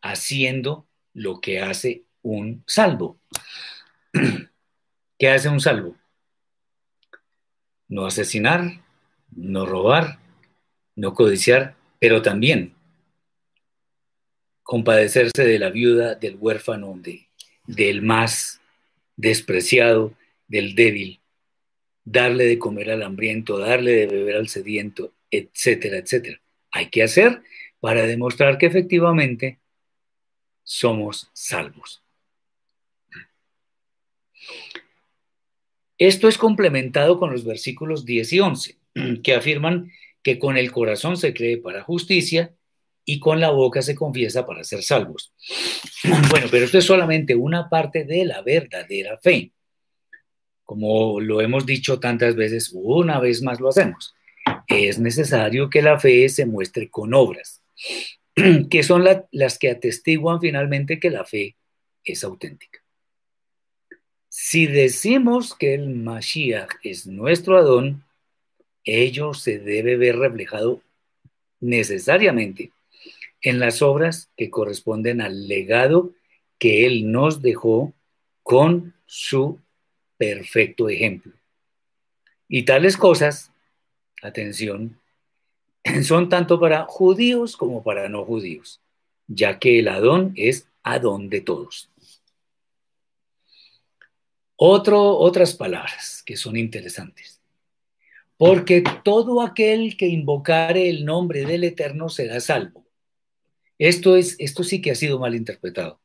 [0.00, 3.20] Haciendo lo que hace un salvo.
[5.22, 5.94] ¿Qué hace un salvo?
[7.86, 8.82] No asesinar,
[9.30, 10.18] no robar,
[10.96, 12.74] no codiciar, pero también
[14.64, 17.28] compadecerse de la viuda, del huérfano, de,
[17.68, 18.60] del más
[19.14, 20.12] despreciado,
[20.48, 21.20] del débil,
[22.02, 26.40] darle de comer al hambriento, darle de beber al sediento, etcétera, etcétera.
[26.72, 27.44] Hay que hacer
[27.78, 29.60] para demostrar que efectivamente
[30.64, 32.01] somos salvos.
[36.02, 38.76] Esto es complementado con los versículos 10 y 11,
[39.22, 39.92] que afirman
[40.24, 42.56] que con el corazón se cree para justicia
[43.04, 45.32] y con la boca se confiesa para ser salvos.
[46.28, 49.52] Bueno, pero esto es solamente una parte de la verdadera fe.
[50.64, 54.12] Como lo hemos dicho tantas veces, una vez más lo hacemos.
[54.66, 57.62] Es necesario que la fe se muestre con obras,
[58.70, 61.54] que son las que atestiguan finalmente que la fe
[62.02, 62.81] es auténtica.
[64.34, 68.02] Si decimos que el Mashiach es nuestro Adón,
[68.82, 70.80] ello se debe ver reflejado
[71.60, 72.72] necesariamente
[73.42, 76.14] en las obras que corresponden al legado
[76.56, 77.92] que Él nos dejó
[78.42, 79.60] con su
[80.16, 81.34] perfecto ejemplo.
[82.48, 83.52] Y tales cosas,
[84.22, 84.98] atención,
[86.04, 88.80] son tanto para judíos como para no judíos,
[89.26, 91.91] ya que el Adón es Adón de todos.
[94.64, 97.42] Otras palabras que son interesantes.
[98.36, 102.86] Porque todo aquel que invocare el nombre del Eterno será salvo.
[103.76, 106.00] Esto, es, esto sí que ha sido mal interpretado.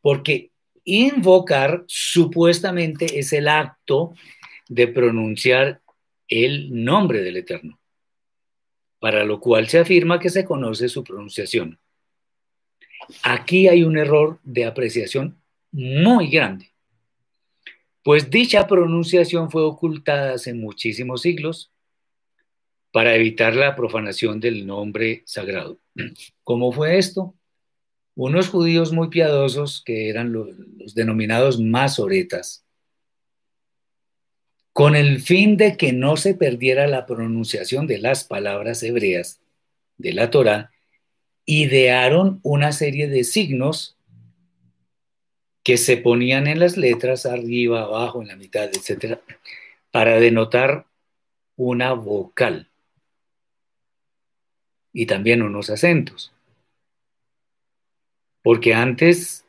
[0.00, 0.50] Porque
[0.84, 4.14] invocar supuestamente es el acto
[4.66, 5.82] de pronunciar
[6.26, 7.78] el nombre del Eterno,
[8.98, 11.78] para lo cual se afirma que se conoce su pronunciación.
[13.22, 15.38] Aquí hay un error de apreciación
[15.70, 16.73] muy grande
[18.04, 21.72] pues dicha pronunciación fue ocultada hace muchísimos siglos
[22.92, 25.80] para evitar la profanación del nombre sagrado.
[26.44, 27.34] ¿Cómo fue esto?
[28.14, 30.54] Unos judíos muy piadosos, que eran los,
[30.94, 32.64] denominados masoretas,
[34.74, 39.40] con el fin de que no se perdiera la pronunciación de las palabras hebreas
[39.96, 40.70] de la Torah,
[41.46, 43.96] idearon una serie de signos
[45.64, 49.20] que se ponían en las letras arriba, abajo, en la mitad, etcétera,
[49.90, 50.86] para denotar
[51.56, 52.68] una vocal
[54.92, 56.32] y también unos acentos.
[58.42, 59.46] Porque antes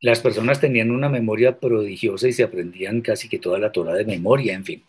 [0.00, 4.04] las personas tenían una memoria prodigiosa y se aprendían casi que toda la Torah de
[4.04, 4.84] memoria, en fin.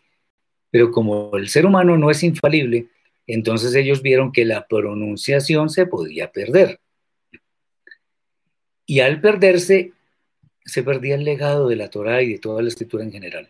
[0.72, 2.88] Pero como el ser humano no es infalible,
[3.28, 6.80] entonces ellos vieron que la pronunciación se podía perder.
[8.86, 9.94] Y al perderse,
[10.68, 13.50] se perdía el legado de la Torá y de toda la escritura en general.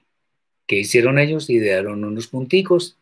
[0.67, 1.49] ¿Qué hicieron ellos?
[1.49, 2.97] Idearon unos punticos.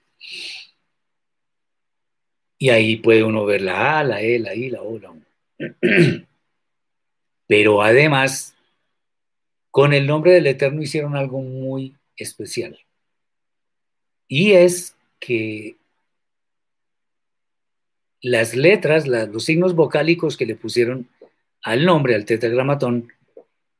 [2.57, 5.21] Y ahí puede uno ver la A, la E, la I, la O, la U.
[7.47, 8.55] Pero además,
[9.69, 12.79] con el nombre del Eterno hicieron algo muy especial.
[14.27, 15.75] Y es que
[18.21, 21.09] las letras, los signos vocálicos que le pusieron
[21.61, 23.11] al nombre, al tetragramatón,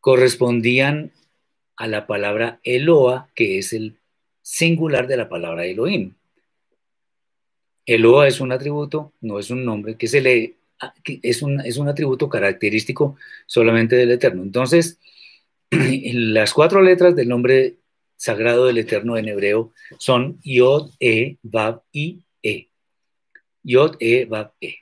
[0.06, 1.10] correspondían
[1.78, 3.96] a la palabra Eloa, que es el
[4.44, 6.14] singular de la palabra Elohim.
[7.88, 10.54] Eloa es un atributo, no es un nombre, que se le
[11.24, 13.16] es un, es un atributo característico
[13.48, 14.44] solamente del Eterno.
[14.44, 15.00] Entonces,
[15.72, 17.78] las cuatro letras del nombre
[18.16, 22.68] sagrado del Eterno en hebreo son Yod, E, Vav, I, E.
[23.64, 24.76] Yod, E, Vav, E.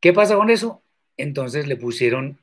[0.00, 0.82] ¿Qué pasa con eso?
[1.16, 2.40] Entonces le pusieron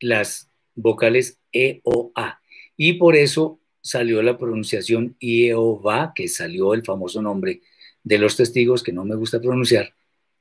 [0.00, 2.40] las vocales E, O, A.
[2.76, 7.62] Y por eso salió la pronunciación I, O, Va, que salió el famoso nombre
[8.02, 9.94] de los testigos que no me gusta pronunciar,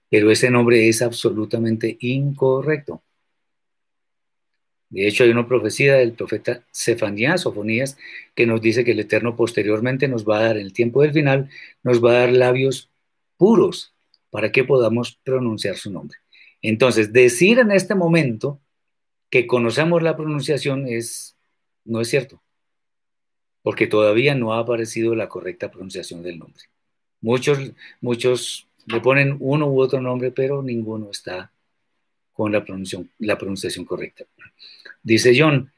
[0.09, 3.01] pero ese nombre es absolutamente incorrecto.
[4.89, 7.97] De hecho, hay una profecía del profeta Cefanías, Sofonías,
[8.35, 11.11] que nos dice que el Eterno posteriormente nos va a dar, en el tiempo del
[11.11, 11.49] final,
[11.83, 12.91] nos va a dar labios
[13.35, 13.93] puros
[14.29, 16.17] para que podamos pronunciar su nombre.
[16.61, 18.61] Entonces, decir en este momento
[19.29, 21.35] que conocemos la pronunciación es,
[21.83, 22.41] no es cierto,
[23.61, 26.63] porque todavía no ha aparecido la correcta pronunciación del nombre.
[27.21, 27.71] Muchos,
[28.01, 31.51] muchos le ponen uno u otro nombre, pero ninguno está
[32.33, 34.25] con la pronunciación, la pronunciación correcta.
[35.01, 35.71] Dice John,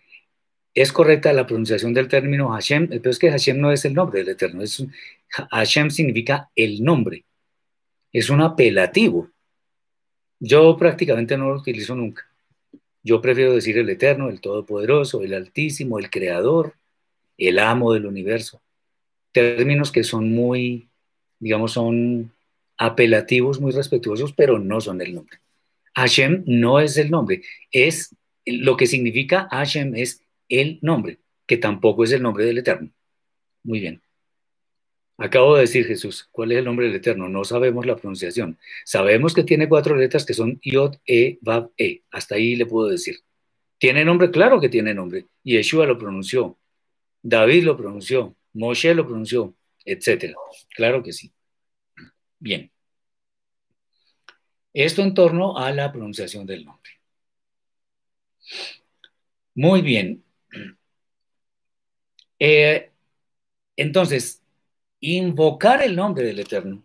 [0.74, 4.20] es correcta la pronunciación del término Hashem, pero es que Hashem no es el nombre
[4.20, 4.86] del Eterno, es
[5.52, 7.26] Hashem significa el nombre,
[8.12, 9.30] es un apelativo.
[10.40, 12.28] Yo prácticamente no lo utilizo nunca.
[13.08, 16.74] Yo prefiero decir el Eterno, el Todopoderoso, el Altísimo, el Creador,
[17.38, 18.62] el Amo del Universo.
[19.32, 20.90] Términos que son muy,
[21.40, 22.34] digamos, son
[22.78, 25.40] apelativos, muy respetuosos, pero no son el nombre.
[25.96, 28.14] Hashem no es el nombre, es
[28.46, 32.90] lo que significa Hashem es el nombre, que tampoco es el nombre del Eterno.
[33.64, 34.02] Muy bien.
[35.18, 37.28] Acabo de decir Jesús, ¿cuál es el nombre del Eterno?
[37.28, 38.60] No sabemos la pronunciación.
[38.86, 42.04] Sabemos que tiene cuatro letras que son Yod, E, Vav, E.
[42.12, 43.20] Hasta ahí le puedo decir.
[43.80, 44.30] ¿Tiene nombre?
[44.32, 45.26] Claro que tiene nombre.
[45.44, 46.58] Yeshua lo pronunció.
[47.24, 48.36] David lo pronunció.
[48.54, 49.56] Moshe lo pronunció,
[49.86, 50.36] etcétera.
[50.76, 51.32] Claro que sí.
[52.40, 52.72] Bien.
[54.74, 56.92] Esto en torno a la pronunciación del nombre.
[59.56, 60.24] Muy bien.
[62.40, 62.92] Eh,
[63.76, 64.44] entonces,
[65.00, 66.84] invocar el nombre del Eterno,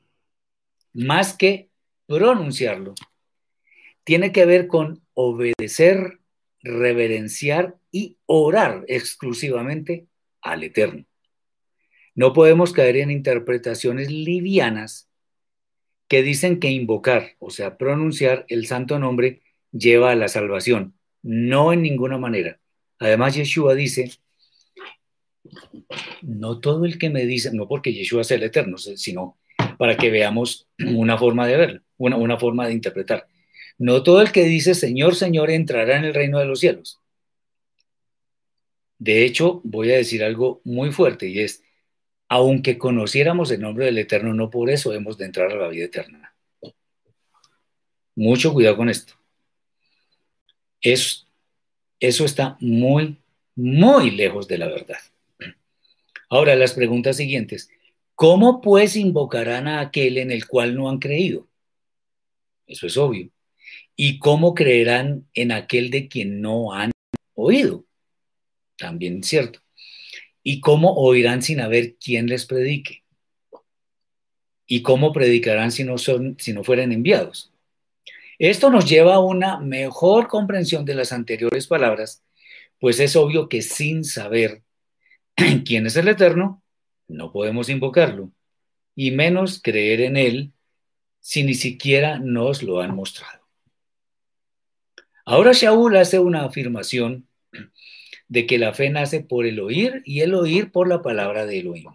[0.93, 1.71] más que
[2.07, 2.95] pronunciarlo,
[4.05, 6.21] tiene que ver con obedecer,
[6.61, 10.07] reverenciar y orar exclusivamente
[10.41, 11.05] al Eterno.
[12.15, 15.09] No podemos caer en interpretaciones livianas
[16.09, 19.41] que dicen que invocar, o sea, pronunciar el santo nombre
[19.71, 20.95] lleva a la salvación.
[21.23, 22.61] No en ninguna manera.
[22.99, 24.11] Además, Yeshua dice,
[26.23, 29.39] no todo el que me dice, no porque Yeshua sea el eterno, sino
[29.79, 33.27] para que veamos una forma de verlo, una, una forma de interpretar.
[33.79, 37.01] No todo el que dice Señor, Señor entrará en el reino de los cielos.
[38.99, 41.65] De hecho, voy a decir algo muy fuerte y es,
[42.29, 45.87] aunque conociéramos el nombre del Eterno, no por eso hemos de entrar a la vida
[45.87, 46.35] eterna.
[48.15, 49.15] Mucho cuidado con esto.
[50.81, 51.27] Es,
[51.99, 53.19] eso está muy,
[53.57, 54.99] muy lejos de la verdad.
[56.33, 57.69] Ahora, las preguntas siguientes.
[58.15, 61.47] ¿Cómo pues invocarán a aquel en el cual no han creído?
[62.67, 63.29] Eso es obvio.
[63.97, 66.91] ¿Y cómo creerán en aquel de quien no han
[67.35, 67.85] oído?
[68.79, 69.61] También cierto.
[70.43, 73.05] ¿Y cómo oirán sin haber quien les predique?
[74.67, 77.53] ¿Y cómo predicarán si no, son, si no fueran enviados?
[78.39, 82.25] Esto nos lleva a una mejor comprensión de las anteriores palabras,
[82.79, 84.63] pues es obvio que sin saber
[85.65, 86.63] quién es el Eterno,
[87.09, 88.33] no podemos invocarlo,
[88.95, 90.53] y menos creer en Él
[91.21, 93.43] si ni siquiera nos lo han mostrado.
[95.25, 97.29] Ahora Shaul hace una afirmación
[98.29, 101.61] de que la fe nace por el oír y el oír por la palabra de
[101.61, 101.93] Elohim.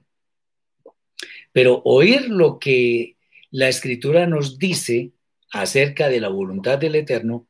[1.51, 3.17] Pero oír lo que
[3.51, 5.11] la escritura nos dice
[5.51, 7.47] acerca de la voluntad del Eterno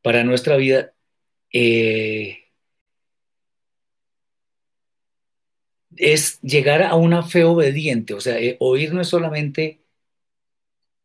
[0.00, 0.94] para nuestra vida
[1.52, 2.41] eh,
[5.96, 8.14] es llegar a una fe obediente.
[8.14, 9.82] O sea, eh, oír no es solamente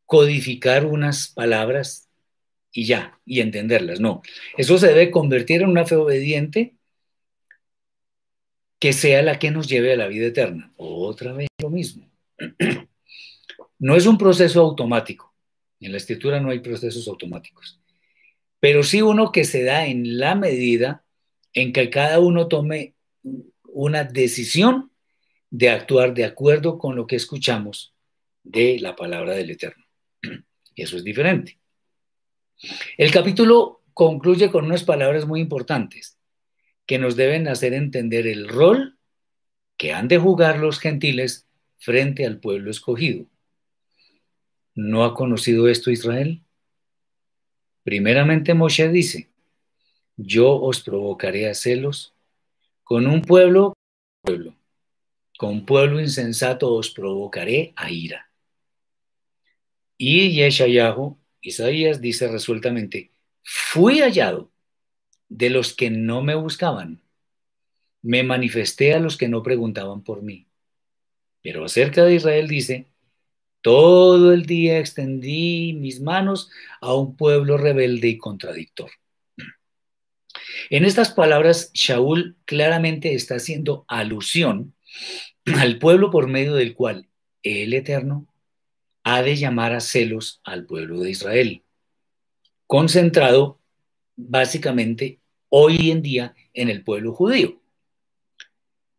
[0.06, 2.10] codificar unas palabras
[2.72, 4.22] y ya, y entenderlas, no.
[4.58, 6.76] Eso se debe convertir en una fe obediente
[8.80, 10.72] que sea la que nos lleve a la vida eterna.
[10.78, 12.10] Otra vez lo mismo.
[13.80, 15.36] No es un proceso automático.
[15.80, 17.80] En la escritura no hay procesos automáticos.
[18.60, 21.06] Pero sí uno que se da en la medida
[21.54, 22.96] en que cada uno tome
[23.78, 24.92] una decisión
[25.52, 27.94] de actuar de acuerdo con lo que escuchamos
[28.44, 29.86] de la palabra del Eterno.
[30.76, 31.60] Eso es diferente.
[32.98, 36.18] El capítulo concluye con unas palabras muy importantes
[36.88, 38.98] que nos deben hacer entender el rol
[39.78, 41.48] que han de jugar los gentiles
[41.78, 43.28] frente al pueblo escogido.
[44.74, 46.42] ¿No ha conocido esto Israel?
[47.84, 49.30] Primeramente Moshe dice,
[50.16, 52.17] yo os provocaré a celos
[52.88, 53.74] con un pueblo,
[54.22, 54.56] pueblo,
[55.38, 58.32] con pueblo insensato os provocaré a ira.
[59.98, 63.12] Y Yeshayahu, Isaías dice resueltamente,
[63.44, 64.52] fui hallado
[65.28, 67.02] de los que no me buscaban,
[68.02, 70.48] me manifesté a los que no preguntaban por mí.
[71.42, 72.88] Pero acerca de Israel dice,
[73.62, 78.92] todo el día extendí mis manos a un pueblo rebelde y contradictor.
[80.70, 84.74] En estas palabras, Shaul claramente está haciendo alusión
[85.46, 87.08] al pueblo por medio del cual
[87.44, 88.28] el Eterno
[89.04, 91.64] ha de llamar a celos al pueblo de Israel,
[92.66, 93.60] concentrado
[94.16, 95.20] básicamente
[95.50, 97.62] hoy en día en el pueblo judío.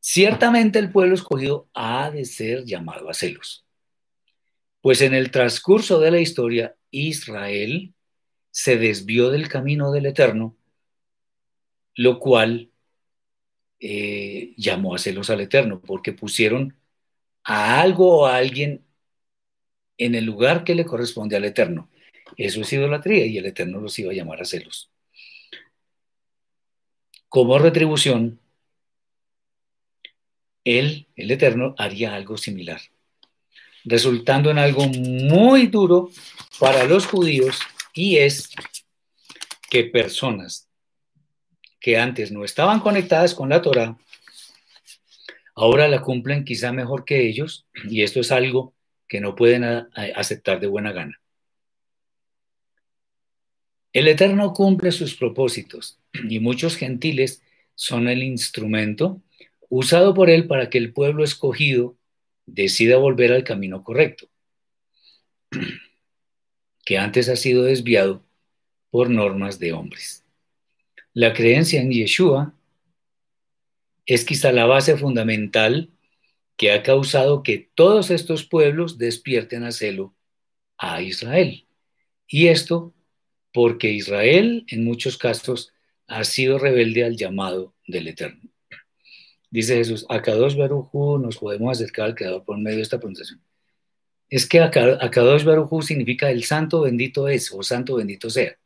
[0.01, 3.67] Ciertamente el pueblo escogido ha de ser llamado a celos,
[4.81, 7.93] pues en el transcurso de la historia Israel
[8.51, 10.57] se desvió del camino del Eterno,
[11.99, 12.71] lo cual
[13.81, 16.77] eh, llamó a celos al Eterno, porque pusieron
[17.43, 18.85] a algo o a alguien
[19.97, 21.91] en el lugar que le corresponde al Eterno.
[22.37, 24.93] Eso es idolatría y el Eterno los iba a llamar a celos.
[27.29, 28.39] Como retribución,
[30.63, 32.81] él, el Eterno, haría algo similar,
[33.85, 36.11] resultando en algo muy duro
[36.61, 37.59] para los judíos
[37.93, 38.51] y es
[39.69, 40.68] que personas
[41.81, 43.97] que antes no estaban conectadas con la Torah,
[45.55, 48.75] ahora la cumplen quizá mejor que ellos y esto es algo
[49.07, 51.21] que no pueden aceptar de buena gana.
[53.93, 57.43] El Eterno cumple sus propósitos y muchos gentiles
[57.75, 59.23] son el instrumento
[59.69, 61.97] usado por él para que el pueblo escogido
[62.47, 64.29] decida volver al camino correcto,
[66.85, 68.25] que antes ha sido desviado
[68.91, 70.28] por normas de hombres.
[71.15, 72.55] La creencia en Yeshua
[74.07, 75.91] es quizá la base fundamental
[76.57, 80.15] que ha causado que todos estos pueblos despierten a celo
[80.77, 81.67] a Israel.
[82.27, 82.95] Y esto
[83.53, 85.73] porque Israel en muchos casos
[86.07, 88.51] ha sido rebelde al llamado del Eterno.
[89.51, 93.43] Dice Jesús, a Kadosh nos podemos acercar al Creador por medio de esta pronunciación.
[94.29, 98.59] Es que Akadosh Baruchu significa el santo bendito es o santo bendito sea.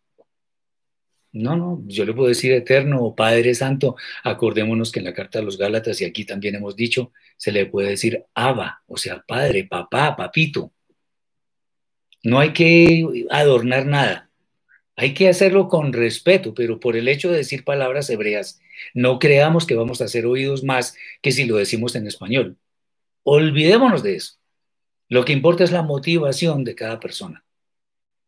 [1.32, 3.96] No, no, yo le puedo decir eterno o Padre Santo.
[4.22, 7.66] Acordémonos que en la carta de los Gálatas y aquí también hemos dicho, se le
[7.66, 10.72] puede decir Abba, o sea, Padre, Papá, Papito.
[12.22, 14.30] No hay que adornar nada.
[14.94, 18.60] Hay que hacerlo con respeto, pero por el hecho de decir palabras hebreas,
[18.94, 22.58] no creamos que vamos a hacer oídos más que si lo decimos en español.
[23.22, 24.34] Olvidémonos de eso.
[25.08, 27.41] Lo que importa es la motivación de cada persona.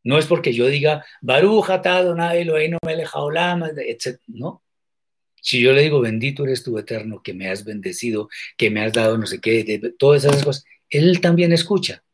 [0.05, 4.21] No es porque yo diga, Baruch Adonai no me etc.
[4.27, 4.63] No.
[5.41, 8.93] Si yo le digo, bendito eres tú eterno, que me has bendecido, que me has
[8.93, 12.05] dado no sé qué, todas esas cosas, él también escucha.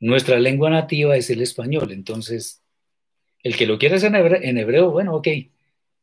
[0.00, 2.62] Nuestra lengua nativa es el español, entonces
[3.42, 5.28] el que lo quiera hacer en hebreo, bueno, ok,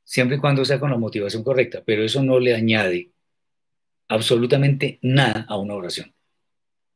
[0.03, 3.11] siempre y cuando sea con la motivación correcta, pero eso no le añade
[4.07, 6.13] absolutamente nada a una oración.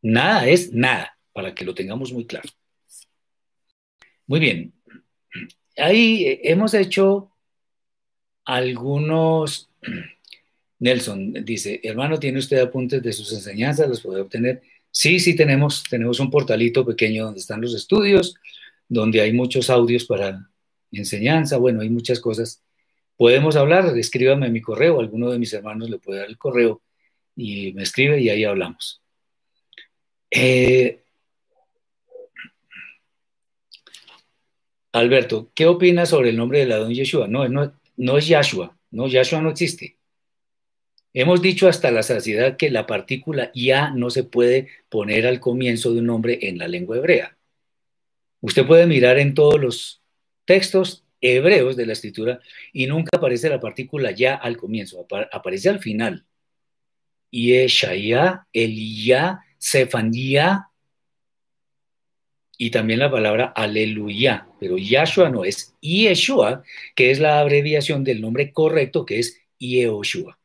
[0.02, 2.50] Nada es nada, para que lo tengamos muy claro.
[4.32, 4.74] Muy bien,
[5.76, 7.34] ahí hemos hecho
[8.46, 9.70] algunos...
[10.80, 13.90] Nelson dice, hermano, ¿tiene usted apuntes de sus enseñanzas?
[13.90, 14.62] ¿Los puede obtener?
[14.90, 18.36] Sí, sí tenemos, tenemos un portalito pequeño donde están los estudios,
[18.88, 20.50] donde hay muchos audios para
[20.94, 22.64] enseñanza, bueno, hay muchas cosas.
[23.18, 26.82] Podemos hablar, escríbame mi correo, alguno de mis hermanos le puede dar el correo
[27.36, 29.02] y me escribe y ahí hablamos.
[30.32, 31.01] Eh,
[34.94, 37.28] Alberto, ¿qué opinas sobre el nombre de la don Yeshua?
[37.28, 39.98] No, no, no es Yahshua, no, Yahshua no existe.
[41.14, 45.94] Hemos dicho hasta la saciedad que la partícula ya no se puede poner al comienzo
[45.94, 47.38] de un nombre en la lengua hebrea.
[48.40, 50.02] Usted puede mirar en todos los
[50.46, 52.40] textos hebreos de la escritura
[52.74, 56.26] y nunca aparece la partícula ya al comienzo, aparece al final.
[57.30, 60.71] Yeshaya, Eliyah, Sefanía
[62.64, 68.22] y también la palabra aleluya, pero Yahshua no es Yeshua, que es la abreviación del
[68.22, 70.38] nombre correcto que es Yehoshua.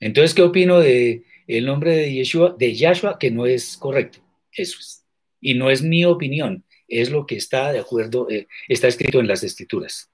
[0.00, 4.18] Entonces, ¿qué opino de el nombre de Yeshua, de Yahshua, que no es correcto?
[4.50, 5.04] Eso es.
[5.40, 9.28] Y no es mi opinión, es lo que está de acuerdo, eh, está escrito en
[9.28, 10.10] las escrituras.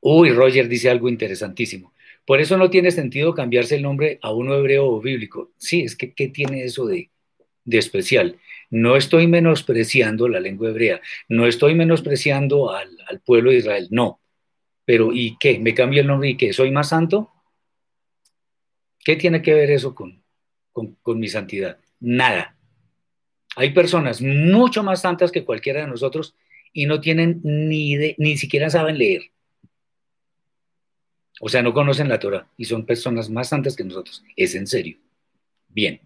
[0.00, 1.94] Uy, Roger dice algo interesantísimo.
[2.26, 5.50] Por eso no tiene sentido cambiarse el nombre a uno hebreo o bíblico.
[5.56, 7.10] Sí, es que ¿qué tiene eso de,
[7.64, 8.38] de especial?
[8.70, 14.20] No estoy menospreciando la lengua hebrea, no estoy menospreciando al, al pueblo de Israel, no.
[14.84, 15.58] Pero ¿y qué?
[15.58, 16.52] ¿Me cambio el nombre y qué?
[16.52, 17.30] ¿Soy más santo?
[19.04, 20.22] ¿Qué tiene que ver eso con,
[20.72, 21.78] con, con mi santidad?
[22.00, 22.56] Nada.
[23.56, 26.36] Hay personas mucho más santas que cualquiera de nosotros
[26.72, 29.22] y no tienen ni, de, ni siquiera saben leer.
[31.40, 34.22] O sea, no conocen la Torah y son personas más santas que nosotros.
[34.36, 34.98] Es en serio.
[35.68, 36.00] Bien.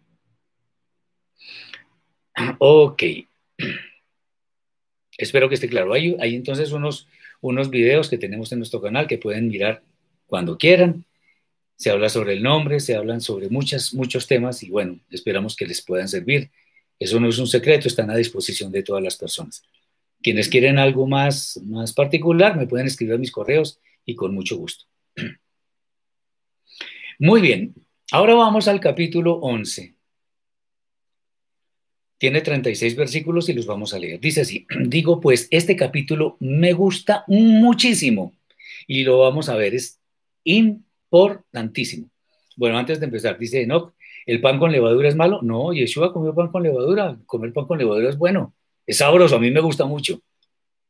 [2.59, 3.03] Ok.
[5.19, 5.93] Espero que esté claro.
[5.93, 7.07] Hay, entonces unos,
[7.41, 9.83] unos videos que tenemos en nuestro canal que pueden mirar
[10.27, 11.05] cuando quieran.
[11.77, 15.83] Se habla sobre el nombre, se hablan sobre muchos temas y bueno, esperamos que les
[15.83, 16.51] puedan servir.
[16.99, 19.63] Eso no es un secreto, están a disposición de todas las personas.
[20.23, 24.87] Quienes quieren algo más, más particular, me pueden escribir mis correos y con mucho gusto.
[27.19, 27.75] Muy bien,
[28.13, 29.95] ahora vamos al capítulo 11.
[32.25, 34.19] Tiene 36 versículos y los vamos a leer.
[34.19, 38.33] Dice así, digo pues, este capítulo me gusta muchísimo
[38.87, 40.01] y lo vamos a ver, es
[40.45, 42.09] importantísimo.
[42.57, 43.93] Bueno, antes de empezar, dice Enoch,
[44.25, 45.41] ¿El pan con levadura es malo?
[45.43, 47.15] No, Yeshua comió pan con levadura.
[47.27, 48.55] Comer pan con levadura es bueno.
[48.87, 50.23] Es sabroso, a mí me gusta mucho.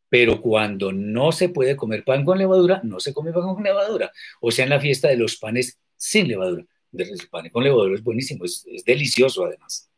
[0.09, 4.13] Pero cuando no se puede comer pan con levadura, no se come pan con levadura.
[4.41, 6.65] O sea, en la fiesta de los panes sin levadura.
[6.93, 9.91] El pan con levadura es buenísimo, es, es delicioso además.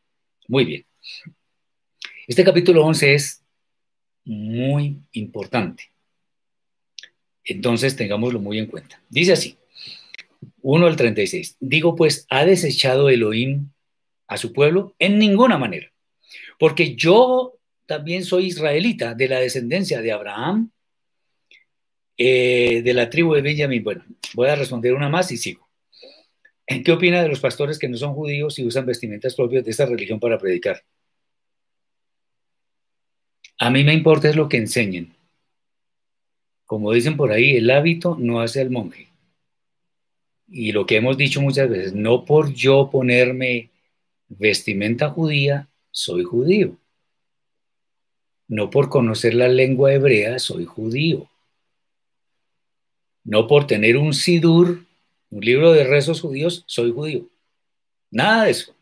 [0.47, 0.87] Muy bien.
[2.27, 3.43] Este capítulo 11 es
[4.25, 5.91] muy importante.
[7.43, 9.01] Entonces, tengámoslo muy en cuenta.
[9.09, 9.57] Dice así.
[10.61, 11.55] 1 al 36.
[11.59, 13.69] Digo pues, ¿ha desechado Elohim
[14.27, 14.95] a su pueblo?
[14.99, 15.91] En ninguna manera.
[16.59, 20.71] Porque yo también soy israelita de la descendencia de Abraham,
[22.17, 23.83] eh, de la tribu de Benjamín.
[23.83, 24.03] Bueno,
[24.33, 25.67] voy a responder una más y sigo.
[26.67, 29.85] ¿Qué opina de los pastores que no son judíos y usan vestimentas propias de esta
[29.85, 30.83] religión para predicar?
[33.59, 35.15] A mí me importa es lo que enseñen.
[36.65, 39.07] Como dicen por ahí, el hábito no hace al monje
[40.47, 43.69] y lo que hemos dicho muchas veces, no por yo ponerme
[44.29, 46.77] vestimenta judía, soy judío.
[48.47, 51.29] No por conocer la lengua hebrea, soy judío.
[53.25, 54.85] No por tener un sidur,
[55.29, 57.27] un libro de rezos judíos, soy judío.
[58.09, 58.73] Nada de eso.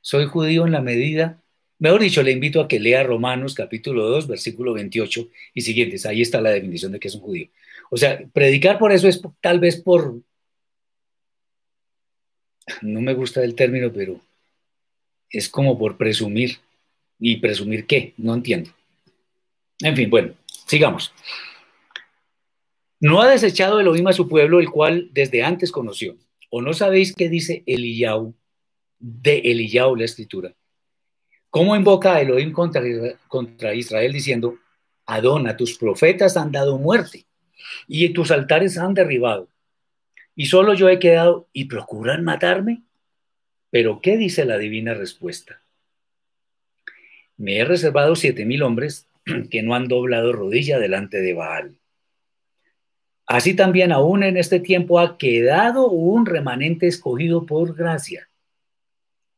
[0.00, 1.40] Soy judío en la medida,
[1.78, 6.06] mejor dicho, le invito a que lea Romanos capítulo 2, versículo 28 y siguientes.
[6.06, 7.48] Ahí está la definición de que es un judío.
[7.90, 10.20] O sea, predicar por eso es tal vez por,
[12.82, 14.20] no me gusta el término, pero
[15.30, 16.58] es como por presumir.
[17.18, 18.12] ¿Y presumir qué?
[18.16, 18.70] No entiendo.
[19.80, 20.34] En fin, bueno,
[20.66, 21.12] sigamos.
[23.00, 26.16] No ha desechado Elohim a su pueblo, el cual desde antes conoció.
[26.50, 28.34] ¿O no sabéis qué dice Eliyahu,
[28.98, 30.54] de Eliyahu la escritura?
[31.54, 32.82] ¿Cómo invoca a Elohim contra,
[33.28, 34.58] contra Israel diciendo,
[35.06, 37.26] Adona, tus profetas han dado muerte
[37.86, 39.48] y tus altares han derribado?
[40.36, 42.82] y solo yo he quedado y procuran matarme.
[43.70, 45.62] Pero ¿qué dice la divina respuesta?
[47.36, 49.08] Me he reservado siete mil hombres
[49.50, 51.78] que no han doblado rodilla delante de Baal.
[53.26, 58.28] Así también aún en este tiempo ha quedado un remanente escogido por gracia.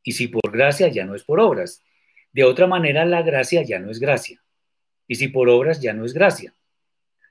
[0.02, 1.82] Y si por gracia ya no es por obras.
[2.37, 4.43] De otra manera la gracia ya no es gracia.
[5.09, 6.55] Y si por obras ya no es gracia.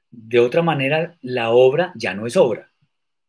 [0.10, 2.72] De otra manera la obra ya no es obra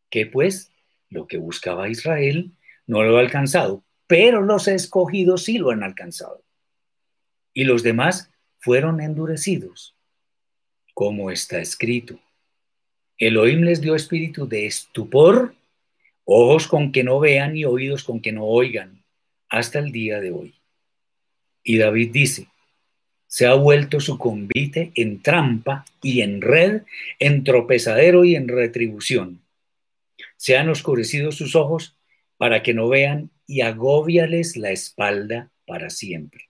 [0.09, 0.71] que pues
[1.11, 2.51] lo que buscaba Israel
[2.87, 6.43] no lo ha alcanzado, pero los escogidos sí lo han alcanzado.
[7.53, 9.95] Y los demás fueron endurecidos,
[10.95, 12.19] como está escrito.
[13.19, 15.53] Elohim les dio espíritu de estupor,
[16.23, 19.03] ojos con que no vean y oídos con que no oigan,
[19.47, 20.56] hasta el día de hoy.
[21.67, 22.47] Y David dice,
[23.27, 26.83] se ha vuelto su convite en trampa y en red,
[27.19, 29.41] en tropezadero y en retribución
[30.37, 31.97] se han oscurecido sus ojos
[32.37, 36.49] para que no vean y agóbiales la espalda para siempre.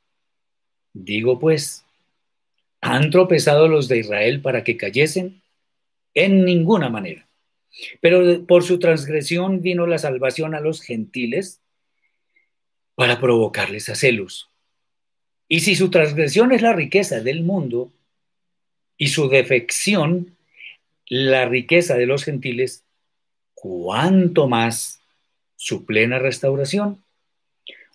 [0.93, 1.86] Digo pues,
[2.82, 5.41] ¿Han tropezado los de Israel para que cayesen?
[6.13, 7.28] En ninguna manera.
[8.01, 11.61] Pero por su transgresión vino la salvación a los gentiles
[12.95, 14.49] para provocarles a celos.
[15.47, 17.91] Y si su transgresión es la riqueza del mundo
[18.97, 20.37] y su defección
[21.09, 22.83] la riqueza de los gentiles,
[23.53, 25.01] cuánto más
[25.55, 27.03] su plena restauración.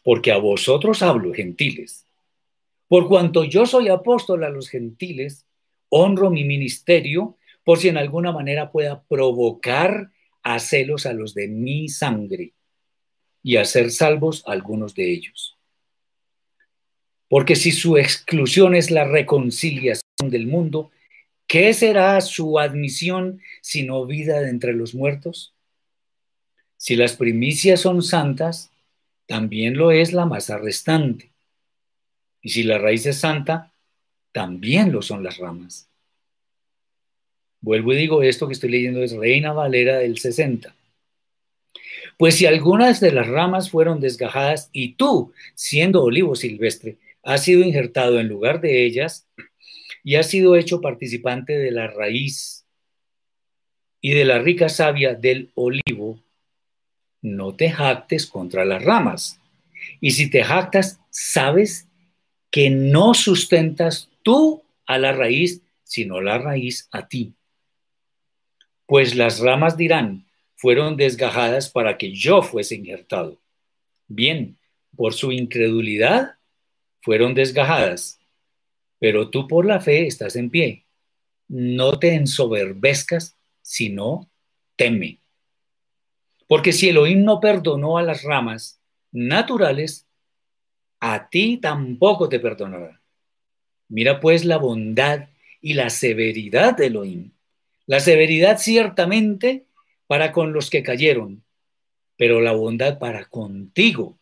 [0.03, 2.07] Porque a vosotros hablo, gentiles.
[2.89, 5.47] Por cuanto yo soy apóstol a los gentiles,
[5.89, 10.11] honro mi ministerio por si en alguna manera pueda provocar
[10.43, 12.55] a celos a los de mi sangre
[13.43, 15.57] y hacer salvos algunos de ellos.
[17.33, 20.91] Porque si su exclusión es la reconciliación del mundo,
[21.47, 25.55] ¿qué será su admisión sino vida de entre los muertos?
[26.77, 28.71] Si las primicias son santas,
[29.25, 31.31] también lo es la masa restante.
[32.43, 33.73] Y si la raíz es santa,
[34.33, 35.89] también lo son las ramas.
[37.63, 40.75] Vuelvo y digo esto que estoy leyendo es Reina Valera del 60.
[42.19, 47.63] Pues si algunas de las ramas fueron desgajadas y tú, siendo olivo silvestre, has sido
[47.63, 49.29] injertado en lugar de ellas
[50.05, 52.67] y has sido hecho participante de la raíz
[54.01, 56.19] y de la rica savia del olivo,
[57.21, 59.41] no te jactes contra las ramas.
[60.01, 61.89] Y si te jactas, sabes
[62.51, 67.35] que no sustentas tú a la raíz, sino la raíz a ti.
[68.87, 73.41] Pues las ramas dirán, fueron desgajadas para que yo fuese injertado.
[74.09, 74.59] Bien,
[74.97, 76.37] por su incredulidad
[77.03, 78.19] fueron desgajadas,
[78.99, 80.87] pero tú por la fe estás en pie.
[81.49, 84.31] No te ensoberbezcas, sino
[84.77, 85.21] teme.
[86.47, 88.81] Porque si Elohim no perdonó a las ramas
[89.11, 90.07] naturales,
[91.01, 93.01] a ti tampoco te perdonará.
[93.89, 95.29] Mira pues la bondad
[95.61, 97.33] y la severidad de Elohim.
[97.87, 99.67] La severidad ciertamente
[100.07, 101.43] para con los que cayeron,
[102.17, 104.19] pero la bondad para contigo,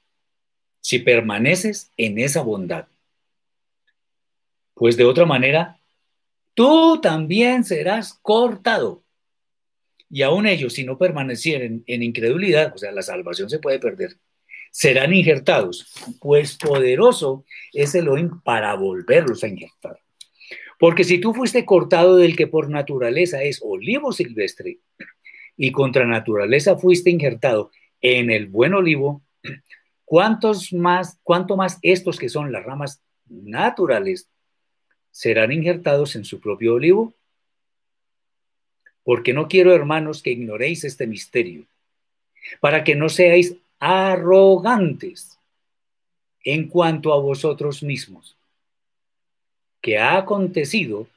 [0.81, 2.87] si permaneces en esa bondad.
[4.75, 5.79] Pues de otra manera,
[6.55, 9.03] tú también serás cortado
[10.11, 14.17] y aún ellos, si no permanecieren en incredulidad, o sea, la salvación se puede perder,
[14.73, 15.87] serán injertados,
[16.21, 20.01] pues poderoso es Elohim para volverlos a injertar.
[20.81, 24.79] Porque si tú fuiste cortado del que por naturaleza es olivo silvestre,
[25.57, 29.23] y contra naturaleza fuiste injertado en el buen olivo,
[30.11, 34.29] ¿cuántos más, cuánto más estos que son las ramas naturales
[35.13, 37.15] serán injertados en su propio olivo?
[39.11, 41.65] porque no quiero, hermanos, que ignoréis este misterio,
[42.61, 45.39] para que no seáis arrogantes
[46.45, 48.37] en cuanto a vosotros mismos,
[49.81, 51.09] que ha acontecido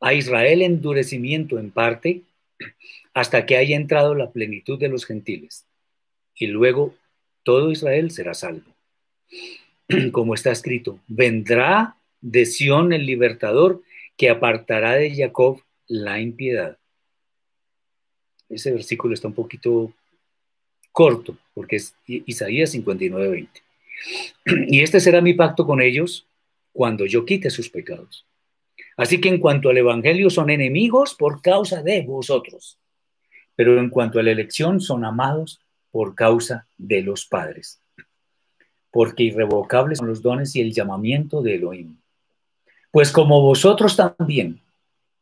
[0.00, 2.22] a Israel endurecimiento en parte
[3.14, 5.66] hasta que haya entrado la plenitud de los gentiles,
[6.34, 6.94] y luego
[7.48, 8.70] todo Israel será salvo.
[10.12, 13.82] Como está escrito, vendrá de Sión el libertador
[14.18, 16.76] que apartará de Jacob la impiedad
[18.48, 19.92] ese versículo está un poquito
[20.92, 23.62] corto, porque es Isaías 59, 20.
[24.68, 26.26] Y este será mi pacto con ellos
[26.72, 28.26] cuando yo quite sus pecados.
[28.96, 32.78] Así que en cuanto al Evangelio son enemigos por causa de vosotros,
[33.54, 37.80] pero en cuanto a la elección son amados por causa de los padres,
[38.90, 41.96] porque irrevocables son los dones y el llamamiento de Elohim.
[42.90, 44.60] Pues como vosotros también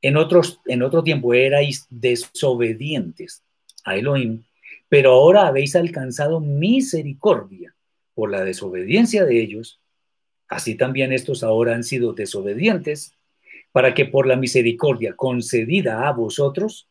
[0.02, 3.42] en, otros, en otro tiempo erais desobedientes
[3.84, 4.44] a Elohim,
[4.88, 7.74] pero ahora habéis alcanzado misericordia
[8.14, 9.80] por la desobediencia de ellos.
[10.48, 13.14] Así también estos ahora han sido desobedientes,
[13.72, 16.88] para que por la misericordia concedida a vosotros,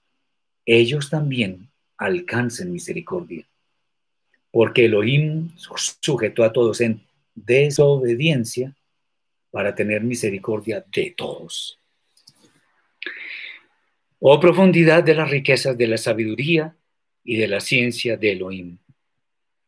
[0.66, 3.48] ellos también alcancen misericordia.
[4.56, 5.50] Porque Elohim
[6.00, 7.02] sujetó a todos en
[7.34, 8.74] desobediencia
[9.52, 11.78] para tener misericordia de todos.
[14.20, 16.74] Oh profundidad de las riquezas de la sabiduría
[17.26, 18.78] y de la ciencia de Elohim.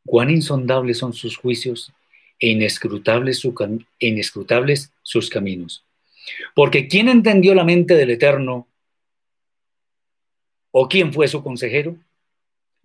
[0.05, 1.91] Cuán insondables son sus juicios
[2.39, 5.83] e inescrutables, e inescrutables sus caminos.
[6.55, 8.69] Porque ¿quién entendió la mente del Eterno?
[10.71, 11.97] ¿O quién fue su consejero?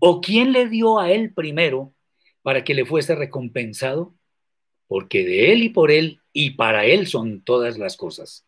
[0.04, 1.94] ¿O quién le dio a él primero
[2.42, 4.12] para que le fuese recompensado?
[4.88, 8.44] Porque de él y por él y para él son todas las cosas.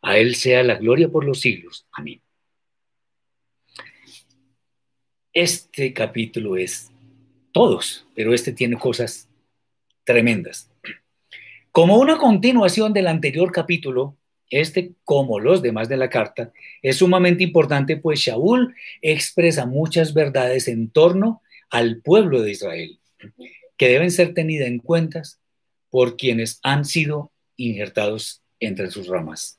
[0.00, 1.86] A él sea la gloria por los siglos.
[1.92, 2.22] Amén.
[5.34, 6.90] Este capítulo es
[7.52, 9.28] todos, pero este tiene cosas
[10.04, 10.70] tremendas.
[11.70, 14.16] Como una continuación del anterior capítulo,
[14.54, 18.72] este, como los demás de la carta, es sumamente importante, pues Shaul
[19.02, 23.00] expresa muchas verdades en torno al pueblo de Israel,
[23.76, 25.22] que deben ser tenidas en cuenta
[25.90, 29.58] por quienes han sido injertados entre sus ramas.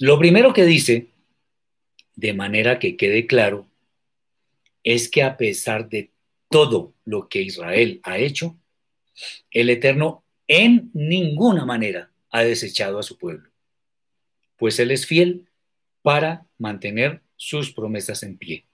[0.00, 1.06] Lo primero que dice,
[2.16, 3.68] de manera que quede claro,
[4.82, 6.10] es que a pesar de
[6.50, 8.58] todo lo que Israel ha hecho,
[9.52, 13.50] el Eterno en ninguna manera ha desechado a su pueblo,
[14.56, 15.48] pues Él es fiel
[16.02, 18.66] para mantener sus promesas en pie.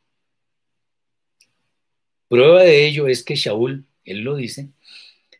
[2.28, 4.70] Prueba de ello es que Shaul, él lo dice,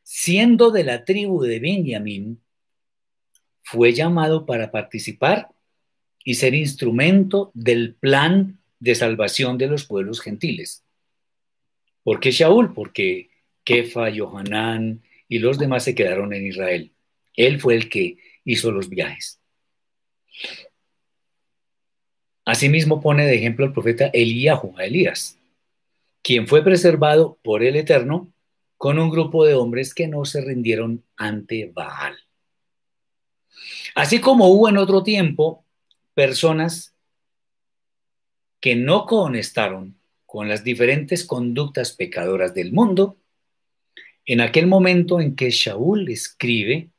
[0.03, 2.43] siendo de la tribu de Benjamín,
[3.63, 5.49] fue llamado para participar
[6.25, 10.85] y ser instrumento del plan de salvación de los pueblos gentiles.
[12.03, 12.75] ¿Por qué Shaul?
[12.75, 13.31] Porque
[13.65, 16.92] Kefa, Johanán y los demás se quedaron en Israel.
[17.35, 19.41] Él fue el que hizo los viajes.
[22.45, 25.39] Asimismo pone de ejemplo al profeta a Elías,
[26.23, 28.33] quien fue preservado por el Eterno
[28.77, 32.17] con un grupo de hombres que no se rindieron ante Baal.
[33.95, 35.65] Así como hubo en otro tiempo
[36.15, 36.95] personas
[38.61, 43.19] que no conestaron con las diferentes conductas pecadoras del mundo,
[44.25, 46.92] en aquel momento en que Shaul escribe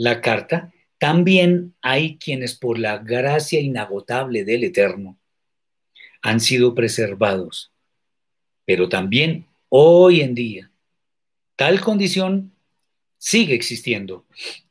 [0.00, 5.18] la carta, también hay quienes por la gracia inagotable del Eterno
[6.22, 7.70] han sido preservados.
[8.64, 10.70] Pero también hoy en día,
[11.54, 12.54] tal condición
[13.18, 14.24] sigue existiendo,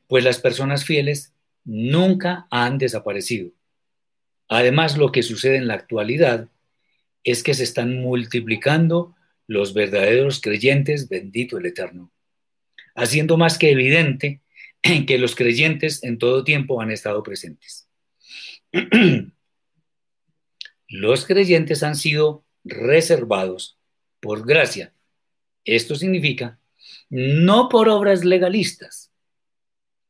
[0.08, 1.32] pues las personas fieles
[1.64, 3.52] nunca han desaparecido.
[4.48, 6.50] Además, lo que sucede en la actualidad
[7.24, 9.16] es que se están multiplicando
[9.46, 12.12] los verdaderos creyentes, bendito el Eterno,
[12.96, 14.42] haciendo más que evidente
[14.84, 17.88] en que los creyentes en todo tiempo han estado presentes.
[20.88, 23.78] los creyentes han sido reservados
[24.20, 24.94] por gracia.
[25.64, 26.60] Esto significa
[27.10, 29.12] no por obras legalistas,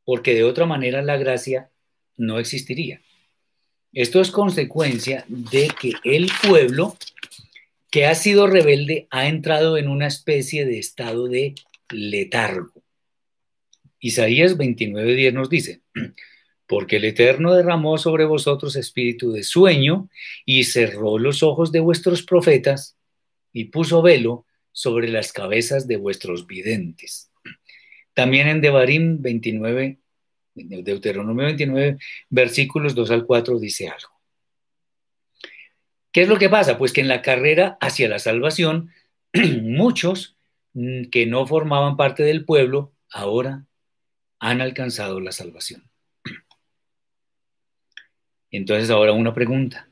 [0.03, 1.71] porque de otra manera la gracia
[2.17, 3.01] no existiría.
[3.93, 6.95] Esto es consecuencia de que el pueblo
[7.89, 11.55] que ha sido rebelde ha entrado en una especie de estado de
[11.89, 12.78] letargo.
[13.99, 15.81] Isaías 29:10 nos dice,
[16.67, 20.09] porque el Eterno derramó sobre vosotros espíritu de sueño
[20.45, 22.97] y cerró los ojos de vuestros profetas
[23.51, 27.31] y puso velo sobre las cabezas de vuestros videntes.
[28.13, 29.99] También en Devarim 29,
[30.53, 31.97] Deuteronomio 29,
[32.29, 34.19] versículos 2 al 4 dice algo.
[36.11, 36.77] ¿Qué es lo que pasa?
[36.77, 38.91] Pues que en la carrera hacia la salvación,
[39.61, 40.37] muchos
[40.73, 43.65] mm, que no formaban parte del pueblo ahora
[44.39, 45.89] han alcanzado la salvación.
[48.51, 49.87] Entonces ahora una pregunta.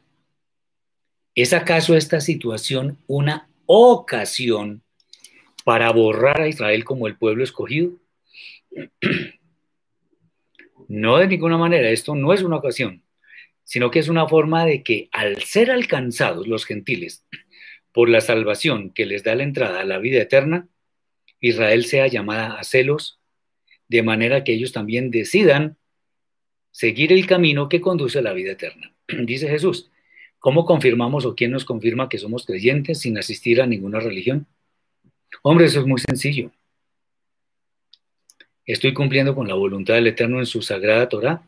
[1.36, 4.82] ¿Es acaso esta situación una ocasión
[5.64, 7.92] para borrar a Israel como el pueblo escogido?
[10.90, 13.04] No de ninguna manera, esto no es una ocasión
[13.68, 17.26] sino que es una forma de que al ser alcanzados los gentiles
[17.92, 20.70] por la salvación que les da la entrada a la vida eterna,
[21.42, 23.17] Israel sea llamada a celos,
[23.88, 25.78] de manera que ellos también decidan
[26.72, 28.94] seguir el camino que conduce a la vida eterna.
[29.08, 29.90] Dice Jesús,
[30.40, 34.48] ¿cómo confirmamos o quién nos confirma que somos creyentes sin asistir a ninguna religión?
[35.42, 36.52] Hombre, eso es muy sencillo.
[38.66, 41.44] Estoy cumpliendo con la voluntad del Eterno en su sagrada Torah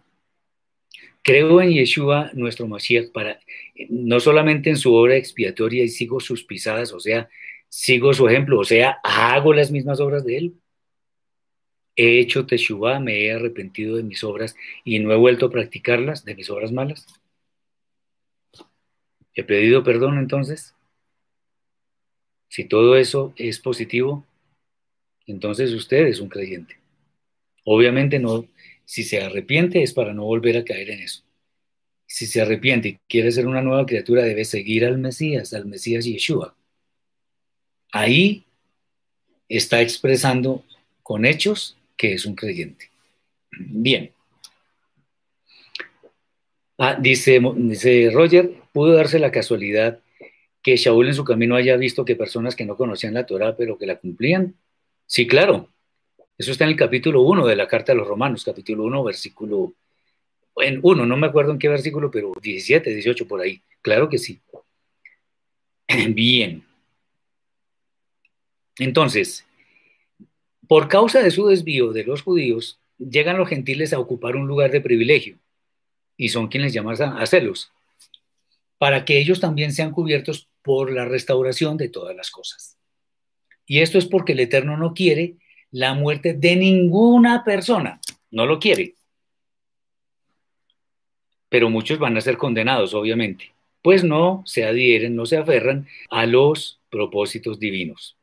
[1.21, 3.39] Creo en Yeshua, nuestro Mashiach, para,
[3.89, 7.29] no solamente en su obra expiatoria y sigo sus pisadas, o sea,
[7.67, 10.53] sigo su ejemplo, o sea, hago las mismas obras de él.
[12.01, 14.55] He hecho Teshuvah, me he arrepentido de mis obras
[14.85, 17.05] y no he vuelto a practicarlas, de mis obras malas.
[19.33, 20.73] He pedido perdón entonces.
[22.47, 24.25] Si todo eso es positivo,
[25.27, 26.79] entonces usted es un creyente.
[27.65, 28.47] Obviamente no,
[28.85, 31.23] si se arrepiente es para no volver a caer en eso.
[32.05, 36.05] Si se arrepiente y quiere ser una nueva criatura, debe seguir al Mesías, al Mesías
[36.05, 36.55] Yeshua.
[37.91, 38.45] Ahí
[39.49, 40.63] está expresando
[41.03, 42.89] con hechos que es un creyente.
[43.51, 44.13] Bien.
[46.77, 47.41] Ah, dice,
[48.13, 49.99] Roger, pudo darse la casualidad
[50.63, 53.77] que Shaul en su camino haya visto que personas que no conocían la Torah, pero
[53.77, 54.55] que la cumplían.
[55.05, 55.73] Sí, claro.
[56.37, 59.73] Eso está en el capítulo 1 de la Carta de los Romanos, capítulo 1, versículo,
[60.55, 63.61] en 1, no me acuerdo en qué versículo, pero 17, 18 por ahí.
[63.81, 64.39] Claro que sí.
[66.13, 66.63] Bien.
[68.77, 69.45] Entonces,
[70.69, 74.69] por causa de su desvío de los judíos, llegan los gentiles a ocupar un lugar
[74.69, 75.39] de privilegio
[76.15, 77.71] y son quienes llaman a celos,
[78.77, 82.77] para que ellos también sean cubiertos por la restauración de todas las cosas.
[83.65, 85.37] Y esto es porque el Eterno no quiere
[85.71, 88.93] la muerte de ninguna persona, no lo quiere.
[91.49, 96.27] Pero muchos van a ser condenados, obviamente, pues no se adhieren, no se aferran a
[96.27, 98.18] los propósitos divinos.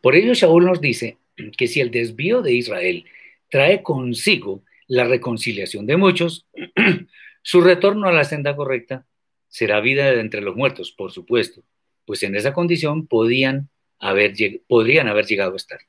[0.00, 1.18] Por ello, Shaul nos dice
[1.56, 3.04] que si el desvío de Israel
[3.48, 6.46] trae consigo la reconciliación de muchos,
[7.42, 9.06] su retorno a la senda correcta
[9.48, 11.62] será vida de entre los muertos, por supuesto,
[12.04, 14.34] pues en esa condición podían haber,
[14.66, 15.80] podrían haber llegado a estar.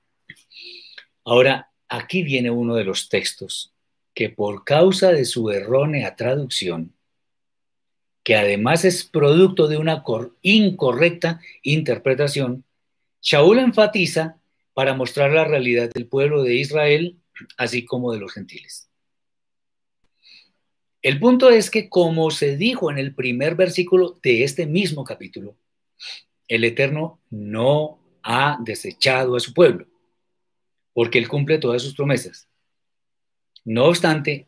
[1.24, 3.74] Ahora, aquí viene uno de los textos
[4.14, 6.94] que por causa de su errónea traducción,
[8.24, 10.04] que además es producto de una
[10.42, 12.64] incorrecta interpretación,
[13.26, 14.40] Shaul enfatiza
[14.76, 17.18] para mostrar la realidad del pueblo de Israel,
[17.58, 18.88] así como de los gentiles.
[21.02, 25.58] El punto es que, como se dijo en el primer versículo de este mismo capítulo,
[26.48, 29.88] el Eterno no ha desechado a su pueblo,
[30.94, 32.48] porque Él cumple todas sus promesas.
[33.64, 34.46] No obstante,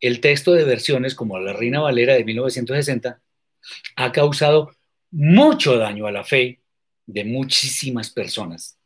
[0.00, 3.20] el texto de versiones como la Reina Valera de 1960
[3.96, 4.74] ha causado
[5.10, 6.61] mucho daño a la fe
[7.12, 8.78] de muchísimas personas.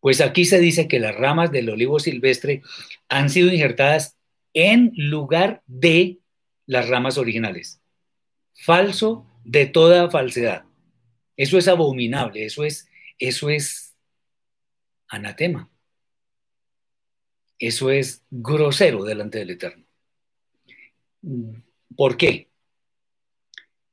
[0.00, 2.62] Pues aquí se dice que las ramas del olivo silvestre
[3.08, 4.18] han sido injertadas
[4.52, 6.18] en lugar de
[6.66, 7.80] las ramas originales.
[8.52, 10.64] Falso de toda falsedad.
[11.36, 12.86] Eso es abominable, eso es,
[13.18, 13.96] eso es
[15.08, 15.70] anatema.
[17.58, 19.84] Eso es grosero delante del Eterno.
[21.96, 22.50] ¿Por qué?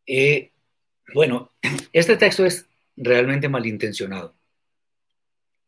[0.06, 0.52] Eh,
[1.14, 1.54] bueno,
[1.94, 4.36] este texto es realmente malintencionado.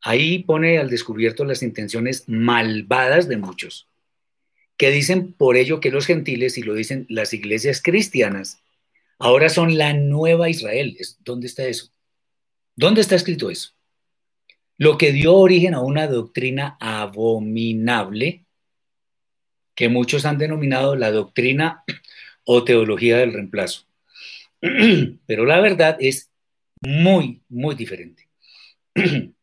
[0.01, 3.87] Ahí pone al descubierto las intenciones malvadas de muchos,
[4.75, 8.61] que dicen por ello que los gentiles, y lo dicen las iglesias cristianas,
[9.17, 10.97] ahora son la nueva Israel.
[11.19, 11.89] ¿Dónde está eso?
[12.75, 13.71] ¿Dónde está escrito eso?
[14.77, 18.43] Lo que dio origen a una doctrina abominable
[19.75, 21.83] que muchos han denominado la doctrina
[22.43, 23.85] o teología del reemplazo.
[25.25, 26.32] Pero la verdad es
[26.85, 28.29] muy, muy diferente.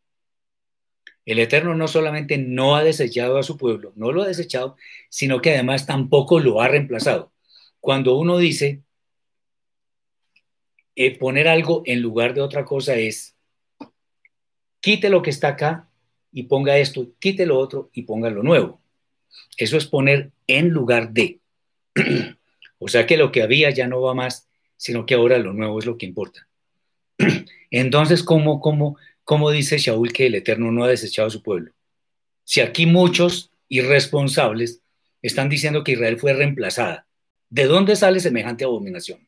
[1.26, 4.76] El Eterno no solamente no ha desechado a su pueblo, no lo ha desechado,
[5.08, 7.32] sino que además tampoco lo ha reemplazado.
[7.80, 8.82] Cuando uno dice
[10.96, 13.36] eh, poner algo en lugar de otra cosa es
[14.80, 15.88] quite lo que está acá
[16.32, 18.80] y ponga esto, quite lo otro y ponga lo nuevo.
[19.56, 21.40] Eso es poner en lugar de.
[22.78, 25.78] o sea que lo que había ya no va más, sino que ahora lo nuevo
[25.78, 26.49] es lo que importa.
[27.70, 31.72] Entonces, ¿cómo, cómo, ¿cómo dice Shaul que el Eterno no ha desechado a su pueblo?
[32.44, 34.80] Si aquí muchos irresponsables
[35.22, 37.06] están diciendo que Israel fue reemplazada,
[37.48, 39.26] ¿de dónde sale semejante abominación?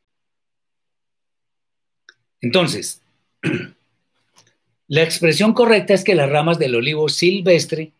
[2.41, 3.03] Entonces,
[4.89, 7.93] la expresión correcta es que las ramas del olivo silvestre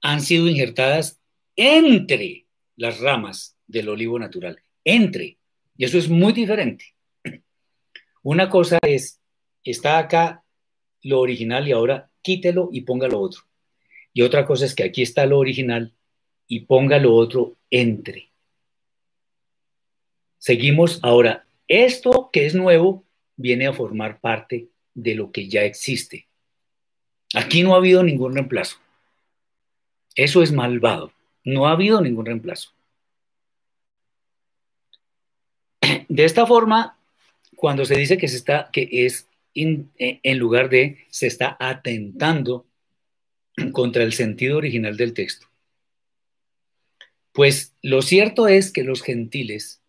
[0.00, 1.20] han sido injertadas
[1.56, 2.46] entre
[2.76, 5.38] las ramas del olivo natural, entre,
[5.76, 6.94] y eso es muy diferente.
[8.22, 9.20] Una cosa es,
[9.64, 10.44] está acá
[11.02, 13.42] lo original y ahora quítelo y ponga lo otro.
[14.12, 15.92] Y otra cosa es que aquí está lo original
[16.46, 18.30] y ponga lo otro entre.
[20.38, 21.46] Seguimos ahora.
[21.68, 23.04] Esto que es nuevo
[23.36, 26.26] viene a formar parte de lo que ya existe.
[27.34, 28.76] Aquí no ha habido ningún reemplazo.
[30.14, 31.12] Eso es malvado.
[31.44, 32.70] No ha habido ningún reemplazo.
[36.08, 36.98] De esta forma,
[37.62, 39.86] cuando se dice que se está, que es eh,
[40.24, 42.66] en lugar de se está atentando
[43.70, 45.46] contra el sentido original del texto.
[47.30, 49.80] Pues lo cierto es que los gentiles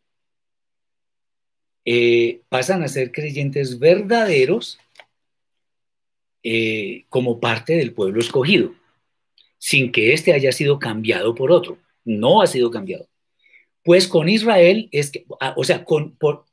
[1.84, 4.78] eh, pasan a ser creyentes verdaderos
[6.44, 8.76] eh, como parte del pueblo escogido,
[9.58, 11.80] sin que éste haya sido cambiado por otro.
[12.06, 13.10] No ha sido cambiado.
[13.84, 16.46] Pues con Israel es que, ah, o sea, con, por,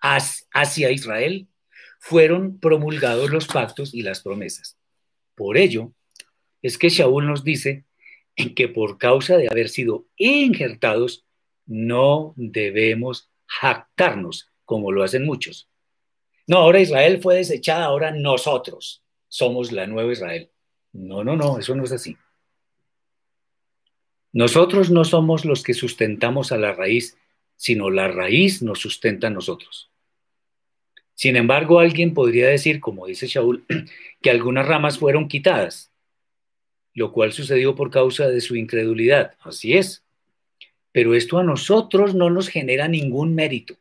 [0.00, 1.48] hacia Israel
[1.98, 4.78] fueron promulgados los pactos y las promesas.
[5.34, 5.92] Por ello,
[6.62, 7.84] es que Shaul nos dice
[8.36, 11.26] en que por causa de haber sido injertados,
[11.66, 15.68] no debemos jactarnos como lo hacen muchos.
[16.46, 20.50] No, ahora Israel fue desechada, ahora nosotros somos la nueva Israel.
[20.92, 22.16] No, no, no, eso no es así.
[24.32, 27.18] Nosotros no somos los que sustentamos a la raíz,
[27.60, 29.90] sino la raíz nos sustenta a nosotros.
[31.12, 33.66] Sin embargo, alguien podría decir, como dice Shaul,
[34.22, 35.92] que algunas ramas fueron quitadas.
[36.94, 39.36] lo cual sucedió por causa de su incredulidad.
[39.40, 40.02] Así es.
[40.90, 43.76] Pero esto a nosotros no nos genera ningún mérito,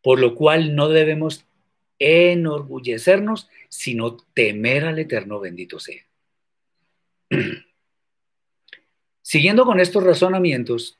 [0.00, 1.44] por lo cual no debemos
[1.98, 6.06] enorgullecernos, sino temer al Eterno bendito sea.
[9.22, 10.99] Siguiendo con estos razonamientos,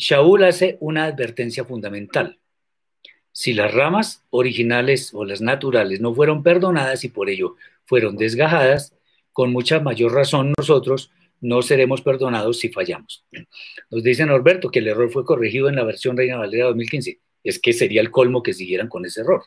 [0.00, 2.38] Shaul hace una advertencia fundamental.
[3.32, 8.94] Si las ramas originales o las naturales no fueron perdonadas y por ello fueron desgajadas,
[9.32, 11.10] con mucha mayor razón nosotros
[11.42, 13.26] no seremos perdonados si fallamos.
[13.90, 17.20] Nos dice Norberto que el error fue corregido en la versión Reina Valera 2015.
[17.44, 19.44] Es que sería el colmo que siguieran con ese error.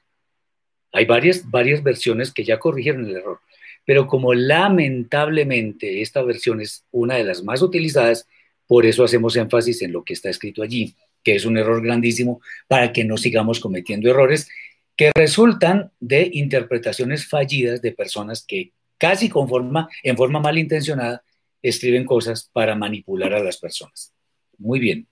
[0.91, 3.39] Hay varias, varias versiones que ya corrigieron el error,
[3.85, 8.27] pero como lamentablemente esta versión es una de las más utilizadas,
[8.67, 12.41] por eso hacemos énfasis en lo que está escrito allí, que es un error grandísimo
[12.67, 14.49] para que no sigamos cometiendo errores
[14.95, 21.23] que resultan de interpretaciones fallidas de personas que casi con forma, en forma malintencionada
[21.61, 24.13] escriben cosas para manipular a las personas.
[24.57, 25.07] Muy bien.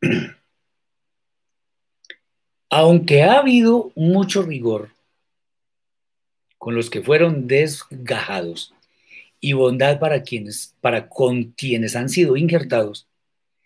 [2.70, 4.90] Aunque ha habido mucho rigor
[6.58, 8.74] con los que fueron desgajados
[9.40, 13.08] y bondad para quienes, para con quienes han sido injertados,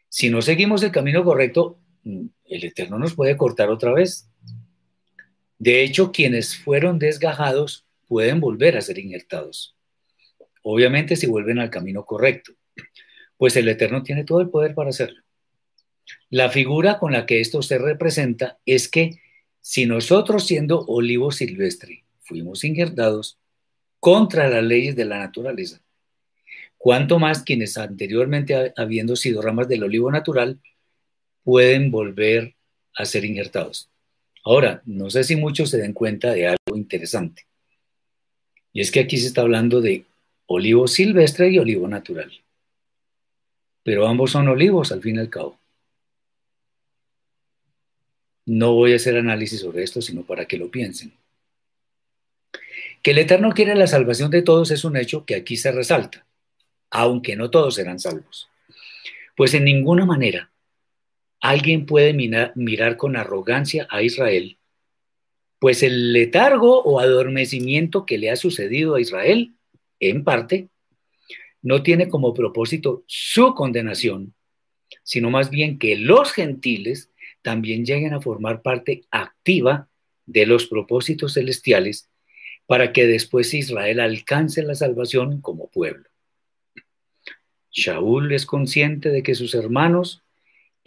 [0.08, 4.28] si no seguimos el camino correcto, el Eterno nos puede cortar otra vez.
[5.58, 9.74] De hecho, quienes fueron desgajados pueden volver a ser injertados.
[10.62, 12.52] Obviamente si vuelven al camino correcto,
[13.38, 15.22] pues el Eterno tiene todo el poder para hacerlo.
[16.28, 19.18] La figura con la que esto se representa es que
[19.60, 23.38] si nosotros siendo olivo silvestre fuimos injertados
[24.02, 25.80] contra las leyes de la naturaleza,
[26.76, 30.58] cuanto más quienes anteriormente habiendo sido ramas del olivo natural
[31.44, 32.56] pueden volver
[32.96, 33.90] a ser injertados.
[34.42, 37.46] Ahora, no sé si muchos se den cuenta de algo interesante.
[38.72, 40.04] Y es que aquí se está hablando de
[40.46, 42.32] olivo silvestre y olivo natural.
[43.84, 45.60] Pero ambos son olivos al fin y al cabo.
[48.46, 51.12] No voy a hacer análisis sobre esto, sino para que lo piensen.
[53.02, 56.24] Que el Eterno quiere la salvación de todos es un hecho que aquí se resalta,
[56.90, 58.48] aunque no todos serán salvos.
[59.36, 60.52] Pues en ninguna manera
[61.40, 64.58] alguien puede mirar, con arrogancia a Israel,
[65.58, 69.54] pues el letargo o adormecimiento que le ha sucedido a Israel
[69.98, 70.68] en parte,
[71.60, 74.34] no tiene como propósito su condenación,
[75.02, 77.10] sino más bien que los gentiles
[77.42, 79.88] también lleguen a formar parte activa
[80.26, 82.11] de los propósitos celestiales
[82.72, 86.08] para que después Israel alcance la salvación como pueblo.
[87.70, 90.22] Shaul es consciente de que sus hermanos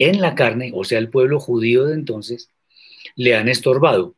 [0.00, 2.50] en la carne, o sea, el pueblo judío de entonces,
[3.14, 4.16] le han estorbado,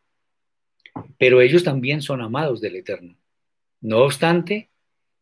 [1.19, 3.19] pero ellos también son amados del Eterno.
[3.82, 4.70] No obstante,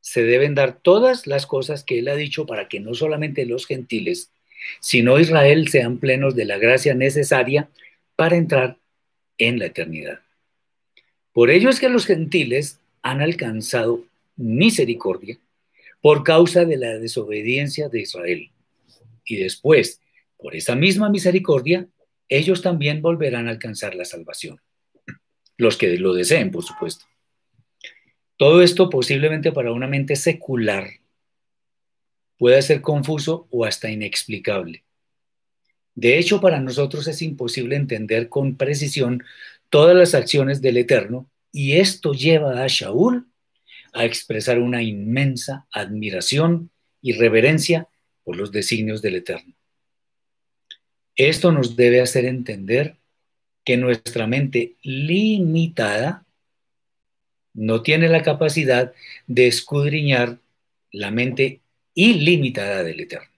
[0.01, 3.67] se deben dar todas las cosas que Él ha dicho para que no solamente los
[3.67, 4.31] gentiles,
[4.79, 7.71] sino Israel sean plenos de la gracia necesaria
[8.15, 8.79] para entrar
[9.37, 10.21] en la eternidad.
[11.37, 14.07] Por ello es que los gentiles han alcanzado
[14.37, 15.39] misericordia
[16.01, 18.51] por causa de la desobediencia de Israel.
[19.23, 20.01] Y después,
[20.39, 21.89] por esa misma misericordia,
[22.31, 24.63] ellos también volverán a alcanzar la salvación.
[25.59, 27.05] Los que lo deseen, por supuesto.
[28.39, 30.89] Todo esto posiblemente para una mente secular
[32.39, 34.85] puede ser confuso o hasta inexplicable.
[35.97, 39.23] De hecho, para nosotros es imposible entender con precisión
[39.69, 43.27] todas las acciones del Eterno y esto lleva a Shaul
[43.93, 46.71] a expresar una inmensa admiración
[47.01, 47.89] y reverencia
[48.25, 49.55] por los designios del Eterno.
[51.15, 52.97] Esto nos debe hacer entender
[53.65, 56.27] que nuestra mente limitada
[57.55, 58.93] no tiene la capacidad
[59.27, 60.39] de escudriñar
[60.93, 61.63] la mente
[61.95, 63.31] ilimitada del Eterno.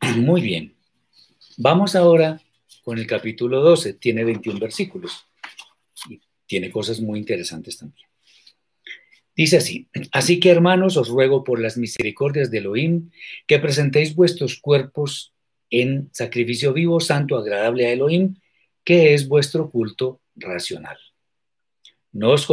[0.16, 0.74] Muy bien.
[1.56, 2.40] Vamos ahora
[2.86, 3.94] con el capítulo 12.
[3.94, 5.26] Tiene 21 versículos
[6.08, 8.06] y tiene cosas muy interesantes también.
[9.34, 13.10] Dice así, así que hermanos, os ruego por las misericordias de Elohim
[13.48, 15.34] que presentéis vuestros cuerpos
[15.68, 18.36] en sacrificio vivo, santo, agradable a Elohim,
[18.84, 20.96] que es vuestro culto racional.
[22.12, 22.46] No os,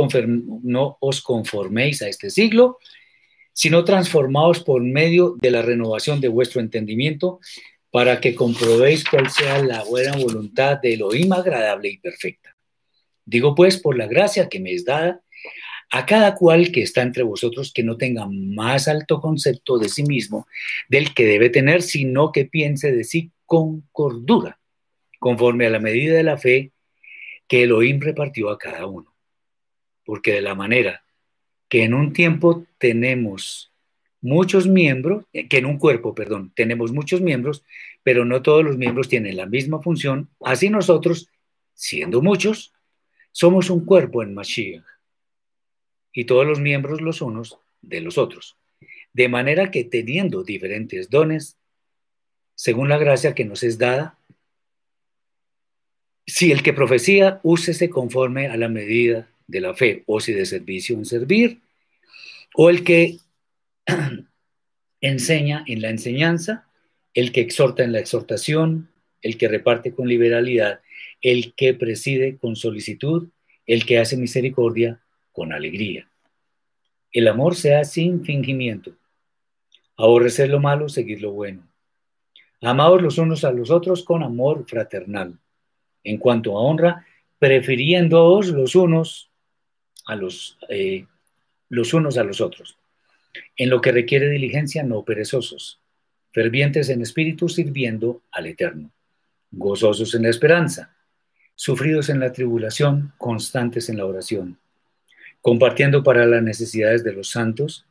[0.64, 2.80] no os conforméis a este siglo,
[3.53, 7.39] sino transformaos por medio de la renovación de vuestro entendimiento
[7.94, 12.57] para que comprobéis cuál sea la buena voluntad de Elohim agradable y perfecta.
[13.24, 15.22] Digo pues, por la gracia que me es dada,
[15.91, 20.02] a cada cual que está entre vosotros que no tenga más alto concepto de sí
[20.02, 20.48] mismo
[20.90, 24.60] del que debe tener, sino que piense de sí con cordura,
[25.20, 26.72] conforme a la medida de la fe
[27.48, 29.14] que Elohim repartió a cada uno
[30.03, 31.03] porque de la manera
[31.70, 33.72] que en un tiempo tenemos
[34.23, 37.63] muchos miembros, eh, que en un cuerpo, perdón, tenemos muchos miembros,
[38.01, 40.29] pero no todos los miembros tienen la misma función.
[40.41, 41.29] Así nosotros,
[41.75, 42.73] siendo muchos,
[43.31, 44.83] somos un cuerpo en Mashiach
[46.13, 48.55] y todos los miembros los unos de los otros.
[49.11, 51.57] De manera que teniendo diferentes dones,
[52.55, 54.17] según la gracia que nos es dada,
[56.25, 60.45] si el que profecía, úsese conforme a la medida de la fe, o si de
[60.45, 61.59] servicio en servir,
[62.55, 63.17] o el que
[65.01, 66.68] enseña en la enseñanza,
[67.14, 68.89] el que exhorta en la exhortación,
[69.22, 70.81] el que reparte con liberalidad,
[71.22, 73.30] el que preside con solicitud,
[73.65, 75.01] el que hace misericordia
[75.31, 76.10] con alegría.
[77.11, 78.95] El amor sea sin fingimiento.
[79.95, 81.68] Aborrecer lo malo, seguir lo bueno.
[82.61, 85.38] Amaos los unos a los otros con amor fraternal.
[86.03, 87.05] En cuanto a honra,
[87.39, 89.30] prefiriéndoos los unos
[90.05, 91.05] a los, eh,
[91.69, 92.77] los unos a los otros
[93.55, 95.80] en lo que requiere diligencia, no perezosos,
[96.31, 98.91] fervientes en espíritu, sirviendo al Eterno,
[99.51, 100.95] gozosos en la esperanza,
[101.55, 104.57] sufridos en la tribulación, constantes en la oración,
[105.41, 107.85] compartiendo para las necesidades de los santos,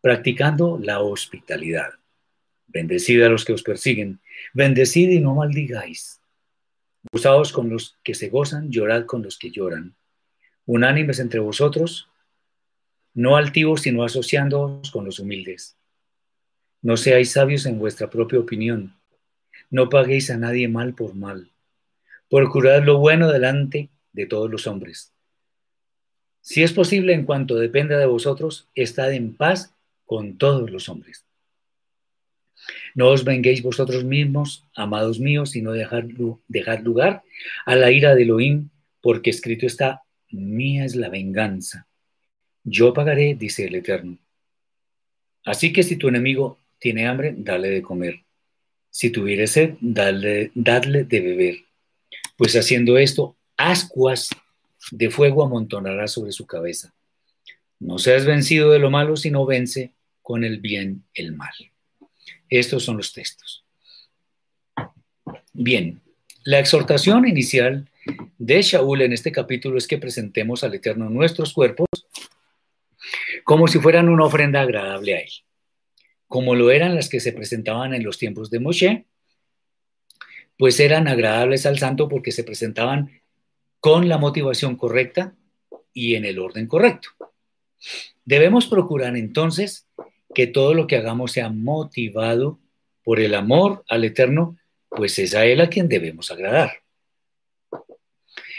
[0.00, 1.90] practicando la hospitalidad.
[2.66, 4.20] Bendecid a los que os persiguen,
[4.52, 6.20] bendecid y no maldigáis.
[7.12, 9.94] Gozaos con los que se gozan, llorad con los que lloran.
[10.64, 12.08] Unánimes entre vosotros,
[13.16, 15.74] no altivos, sino asociándoos con los humildes.
[16.82, 18.94] No seáis sabios en vuestra propia opinión.
[19.70, 21.50] No paguéis a nadie mal por mal.
[22.28, 25.14] Procurad lo bueno delante de todos los hombres.
[26.42, 29.74] Si es posible, en cuanto dependa de vosotros, estad en paz
[30.04, 31.24] con todos los hombres.
[32.94, 36.04] No os venguéis vosotros mismos, amados míos, sino dejad,
[36.48, 37.22] dejad lugar
[37.64, 38.68] a la ira de Elohim,
[39.00, 41.86] porque escrito está, mía es la venganza
[42.66, 44.18] yo pagaré, dice el Eterno.
[45.44, 48.24] Así que si tu enemigo tiene hambre, dale de comer.
[48.90, 51.56] Si tuviere sed, dale, dadle de beber.
[52.36, 54.30] Pues haciendo esto, ascuas
[54.90, 56.92] de fuego amontonará sobre su cabeza.
[57.78, 61.54] No seas vencido de lo malo, sino vence con el bien el mal.
[62.48, 63.64] Estos son los textos.
[65.52, 66.00] Bien,
[66.42, 67.88] la exhortación inicial
[68.38, 71.86] de Shaul en este capítulo es que presentemos al Eterno nuestros cuerpos
[73.46, 75.30] como si fueran una ofrenda agradable a él,
[76.26, 79.06] como lo eran las que se presentaban en los tiempos de Moshe,
[80.58, 83.22] pues eran agradables al santo porque se presentaban
[83.78, 85.36] con la motivación correcta
[85.92, 87.10] y en el orden correcto.
[88.24, 89.86] Debemos procurar entonces
[90.34, 92.58] que todo lo que hagamos sea motivado
[93.04, 94.58] por el amor al Eterno,
[94.88, 96.82] pues es a Él a quien debemos agradar.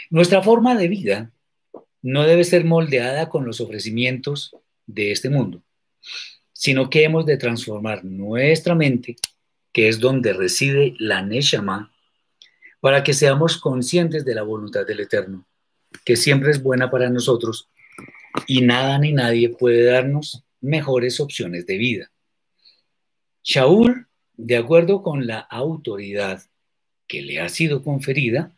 [0.08, 1.30] Nuestra forma de vida
[2.00, 4.56] no debe ser moldeada con los ofrecimientos
[4.88, 5.62] de este mundo,
[6.52, 9.16] sino que hemos de transformar nuestra mente,
[9.72, 11.92] que es donde reside la Neshama,
[12.80, 15.46] para que seamos conscientes de la voluntad del Eterno,
[16.04, 17.68] que siempre es buena para nosotros
[18.46, 22.10] y nada ni nadie puede darnos mejores opciones de vida.
[23.44, 26.42] Shaul, de acuerdo con la autoridad
[27.06, 28.52] que le ha sido conferida,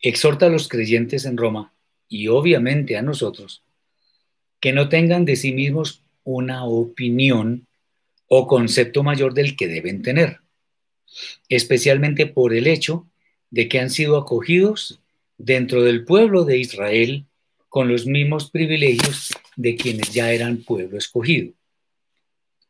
[0.00, 1.72] exhorta a los creyentes en Roma
[2.08, 3.65] y obviamente a nosotros
[4.60, 7.66] que no tengan de sí mismos una opinión
[8.28, 10.40] o concepto mayor del que deben tener,
[11.48, 13.06] especialmente por el hecho
[13.50, 15.00] de que han sido acogidos
[15.38, 17.26] dentro del pueblo de Israel
[17.68, 21.52] con los mismos privilegios de quienes ya eran pueblo escogido.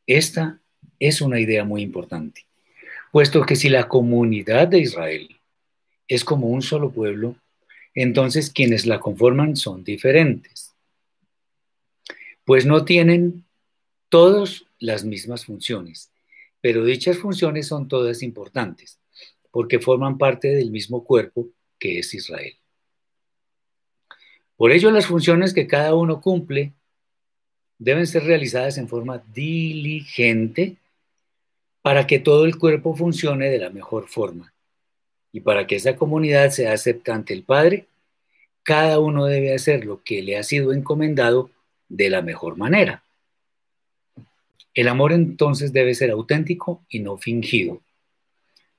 [0.06, 0.60] Esta
[0.98, 2.44] es una idea muy importante,
[3.12, 5.36] puesto que si la comunidad de Israel
[6.08, 7.36] es como un solo pueblo,
[7.94, 10.65] entonces quienes la conforman son diferentes
[12.46, 13.44] pues no tienen
[14.08, 16.12] todos las mismas funciones,
[16.60, 19.00] pero dichas funciones son todas importantes,
[19.50, 21.48] porque forman parte del mismo cuerpo
[21.78, 22.56] que es Israel.
[24.56, 26.72] Por ello, las funciones que cada uno cumple
[27.78, 30.76] deben ser realizadas en forma diligente
[31.82, 34.54] para que todo el cuerpo funcione de la mejor forma.
[35.32, 37.86] Y para que esa comunidad sea aceptante el Padre,
[38.62, 41.50] cada uno debe hacer lo que le ha sido encomendado
[41.88, 43.02] de la mejor manera.
[44.74, 47.80] El amor entonces debe ser auténtico y no fingido,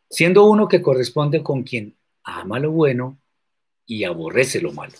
[0.10, 3.18] siendo uno que corresponde con quien ama lo bueno
[3.86, 4.94] y aborrece lo malo.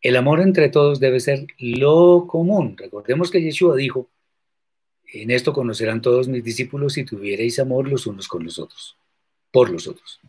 [0.00, 2.76] El amor entre todos debe ser lo común.
[2.76, 4.08] Recordemos que Yeshua dijo,
[5.12, 8.96] en esto conocerán todos mis discípulos si tuvierais amor los unos con los otros,
[9.50, 10.20] por los otros.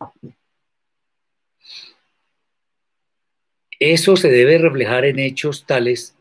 [3.80, 6.13] Eso se debe reflejar en hechos tales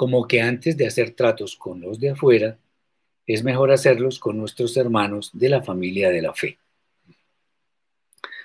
[0.00, 2.56] como que antes de hacer tratos con los de afuera,
[3.26, 6.58] es mejor hacerlos con nuestros hermanos de la familia de la fe.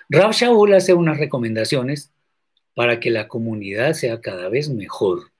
[0.09, 2.11] Rab Shaul hace unas recomendaciones
[2.73, 5.31] para que la comunidad sea cada vez mejor,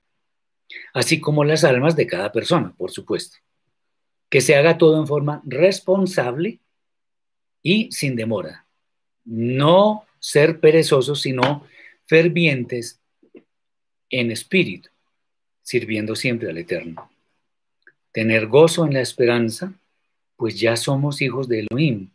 [0.94, 3.36] así como las almas de cada persona, por supuesto.
[4.30, 6.60] Que se haga todo en forma responsable
[7.62, 8.66] y sin demora.
[9.26, 11.66] No ser perezosos, sino
[12.06, 13.02] fervientes
[14.08, 14.88] en espíritu,
[15.66, 17.10] sirviendo siempre al Eterno.
[18.12, 19.74] Tener gozo en la esperanza,
[20.36, 22.10] pues ya somos hijos de Elohim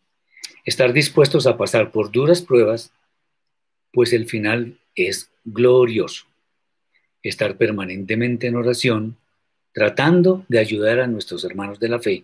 [0.64, 2.94] estar dispuestos a pasar por duras pruebas,
[3.92, 6.28] pues el final es glorioso.
[7.24, 9.18] Estar permanentemente en oración,
[9.74, 12.24] tratando de ayudar a nuestros hermanos de la fe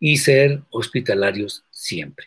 [0.00, 2.26] y ser hospitalarios siempre.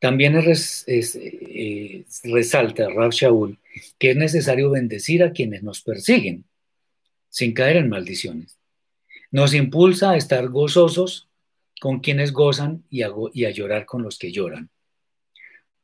[0.00, 3.56] También eh, resalta Rab Shaul
[4.00, 6.44] que es necesario bendecir a quienes nos persiguen,
[7.32, 8.58] sin caer en maldiciones.
[9.30, 11.28] Nos impulsa a estar gozosos
[11.80, 14.68] con quienes gozan y a, llorar con los que lloran.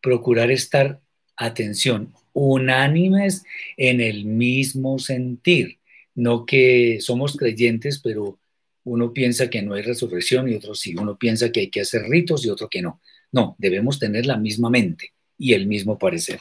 [0.03, 1.01] Procurar estar,
[1.37, 3.45] atención, unánimes
[3.79, 5.79] en el mismo sentir,
[6.15, 8.39] no que somos creyentes, pero
[8.85, 12.03] uno piensa que no hay resurrección y otro sí, uno piensa que hay que hacer
[12.03, 13.01] ritos y otro que no.
[13.33, 16.41] No, debemos tener la misma mente y el mismo parecer.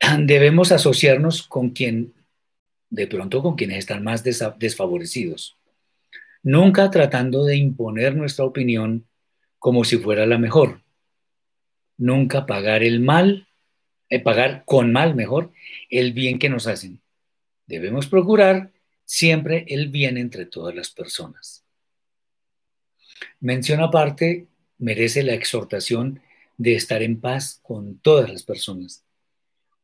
[0.20, 2.14] Debemos asociarnos con quien,
[2.90, 5.56] de pronto con quienes están más desfavorecidos
[6.44, 9.08] nunca tratando de imponer nuestra opinión
[9.58, 10.82] como si fuera la mejor.
[11.96, 13.48] Nunca pagar el mal,
[14.10, 15.52] eh, pagar con mal mejor,
[15.90, 17.00] el bien que nos hacen.
[17.66, 18.72] Debemos procurar
[19.04, 21.64] siempre el bien entre todas las personas.
[23.40, 24.46] Mención aparte
[24.78, 26.20] merece la exhortación
[26.58, 29.02] de estar en paz con todas las personas,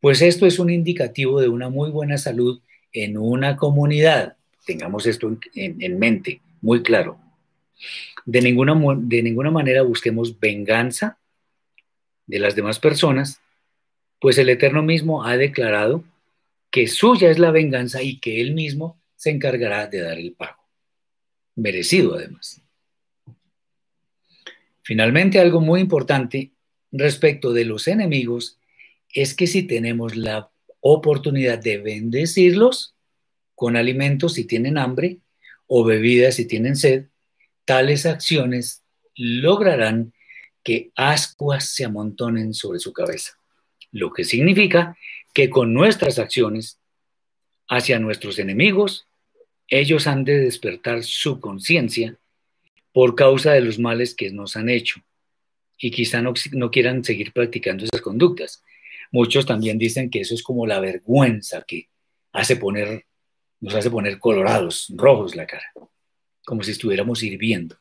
[0.00, 2.60] pues esto es un indicativo de una muy buena salud
[2.92, 4.36] en una comunidad.
[4.64, 7.18] Tengamos esto en mente muy claro.
[8.26, 11.18] De ninguna, de ninguna manera busquemos venganza
[12.26, 13.40] de las demás personas,
[14.20, 16.04] pues el Eterno mismo ha declarado
[16.70, 20.62] que suya es la venganza y que él mismo se encargará de dar el pago.
[21.56, 22.62] Merecido además.
[24.82, 26.52] Finalmente, algo muy importante
[26.92, 28.58] respecto de los enemigos
[29.12, 30.49] es que si tenemos la
[30.80, 32.94] oportunidad de bendecirlos
[33.54, 35.18] con alimentos si tienen hambre,
[35.66, 37.06] o bebidas si tienen sed,
[37.64, 38.82] tales acciones
[39.14, 40.12] lograrán
[40.64, 43.38] que ascuas se amontonen sobre su cabeza,
[43.92, 44.96] lo que significa
[45.32, 46.78] que con nuestras acciones
[47.68, 49.06] hacia nuestros enemigos,
[49.68, 52.16] ellos han de despertar su conciencia
[52.92, 55.00] por causa de los males que nos han hecho
[55.78, 58.62] y quizá no, no, quieran seguir practicando esas conductas.
[59.10, 61.88] Muchos también dicen que eso es como la vergüenza que
[62.32, 63.06] hace poner
[63.60, 65.72] nos hace poner colorados, rojos la cara,
[66.44, 67.76] como si estuviéramos hirviendo.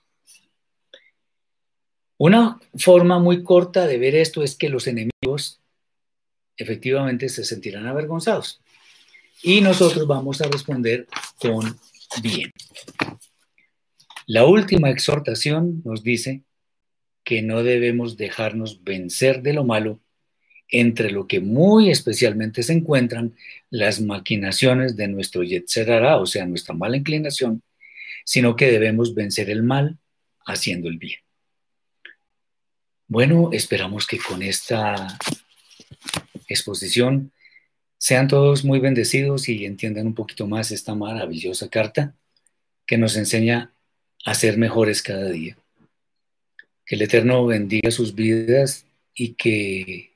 [2.18, 5.62] Una forma muy corta de ver esto es que los enemigos
[6.58, 8.60] efectivamente se sentirán avergonzados
[9.42, 11.08] y nosotros vamos a responder
[11.40, 11.80] con
[12.22, 12.52] bien.
[14.26, 16.44] La última exhortación nos dice
[17.24, 20.02] que no debemos dejarnos vencer de lo malo
[20.72, 23.36] entre lo que muy especialmente se encuentran
[23.70, 27.64] las maquinaciones de nuestro Yetzerara, o sea, nuestra mala inclinación,
[28.24, 29.98] sino que debemos vencer el mal
[30.46, 31.20] haciendo el bien.
[33.08, 35.18] Bueno, esperamos que con esta
[36.48, 37.32] exposición
[37.98, 42.16] sean todos muy bendecidos y entiendan un poquito más esta maravillosa carta
[42.86, 43.74] que nos enseña
[44.26, 45.58] a ser mejores cada día.
[46.86, 50.09] Que el Eterno bendiga sus vidas y que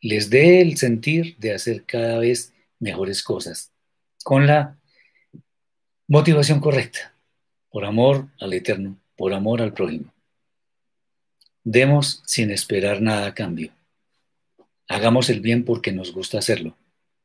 [0.00, 3.72] les dé el sentir de hacer cada vez mejores cosas,
[4.22, 4.78] con la
[6.06, 7.14] motivación correcta,
[7.70, 10.12] por amor al Eterno, por amor al prójimo.
[11.64, 13.72] Demos sin esperar nada a cambio.
[14.88, 16.76] Hagamos el bien porque nos gusta hacerlo,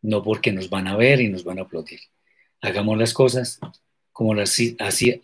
[0.01, 2.01] no porque nos van a ver y nos van a aplaudir.
[2.61, 3.59] Hagamos las cosas
[4.11, 5.19] como las hacía,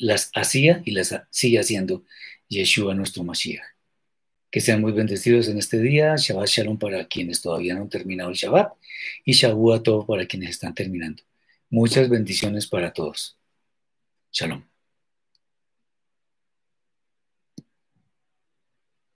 [0.86, 2.04] y las sigue haciendo
[2.48, 3.79] Yeshua nuestro Mashiach.
[4.52, 6.16] Que sean muy bendecidos en este día.
[6.18, 8.74] Shabbat Shalom para quienes todavía no han terminado el Shabbat
[9.26, 9.34] y
[9.84, 11.24] todo para quienes están terminando.
[11.70, 13.38] Muchas bendiciones para todos.
[14.32, 14.64] Shalom.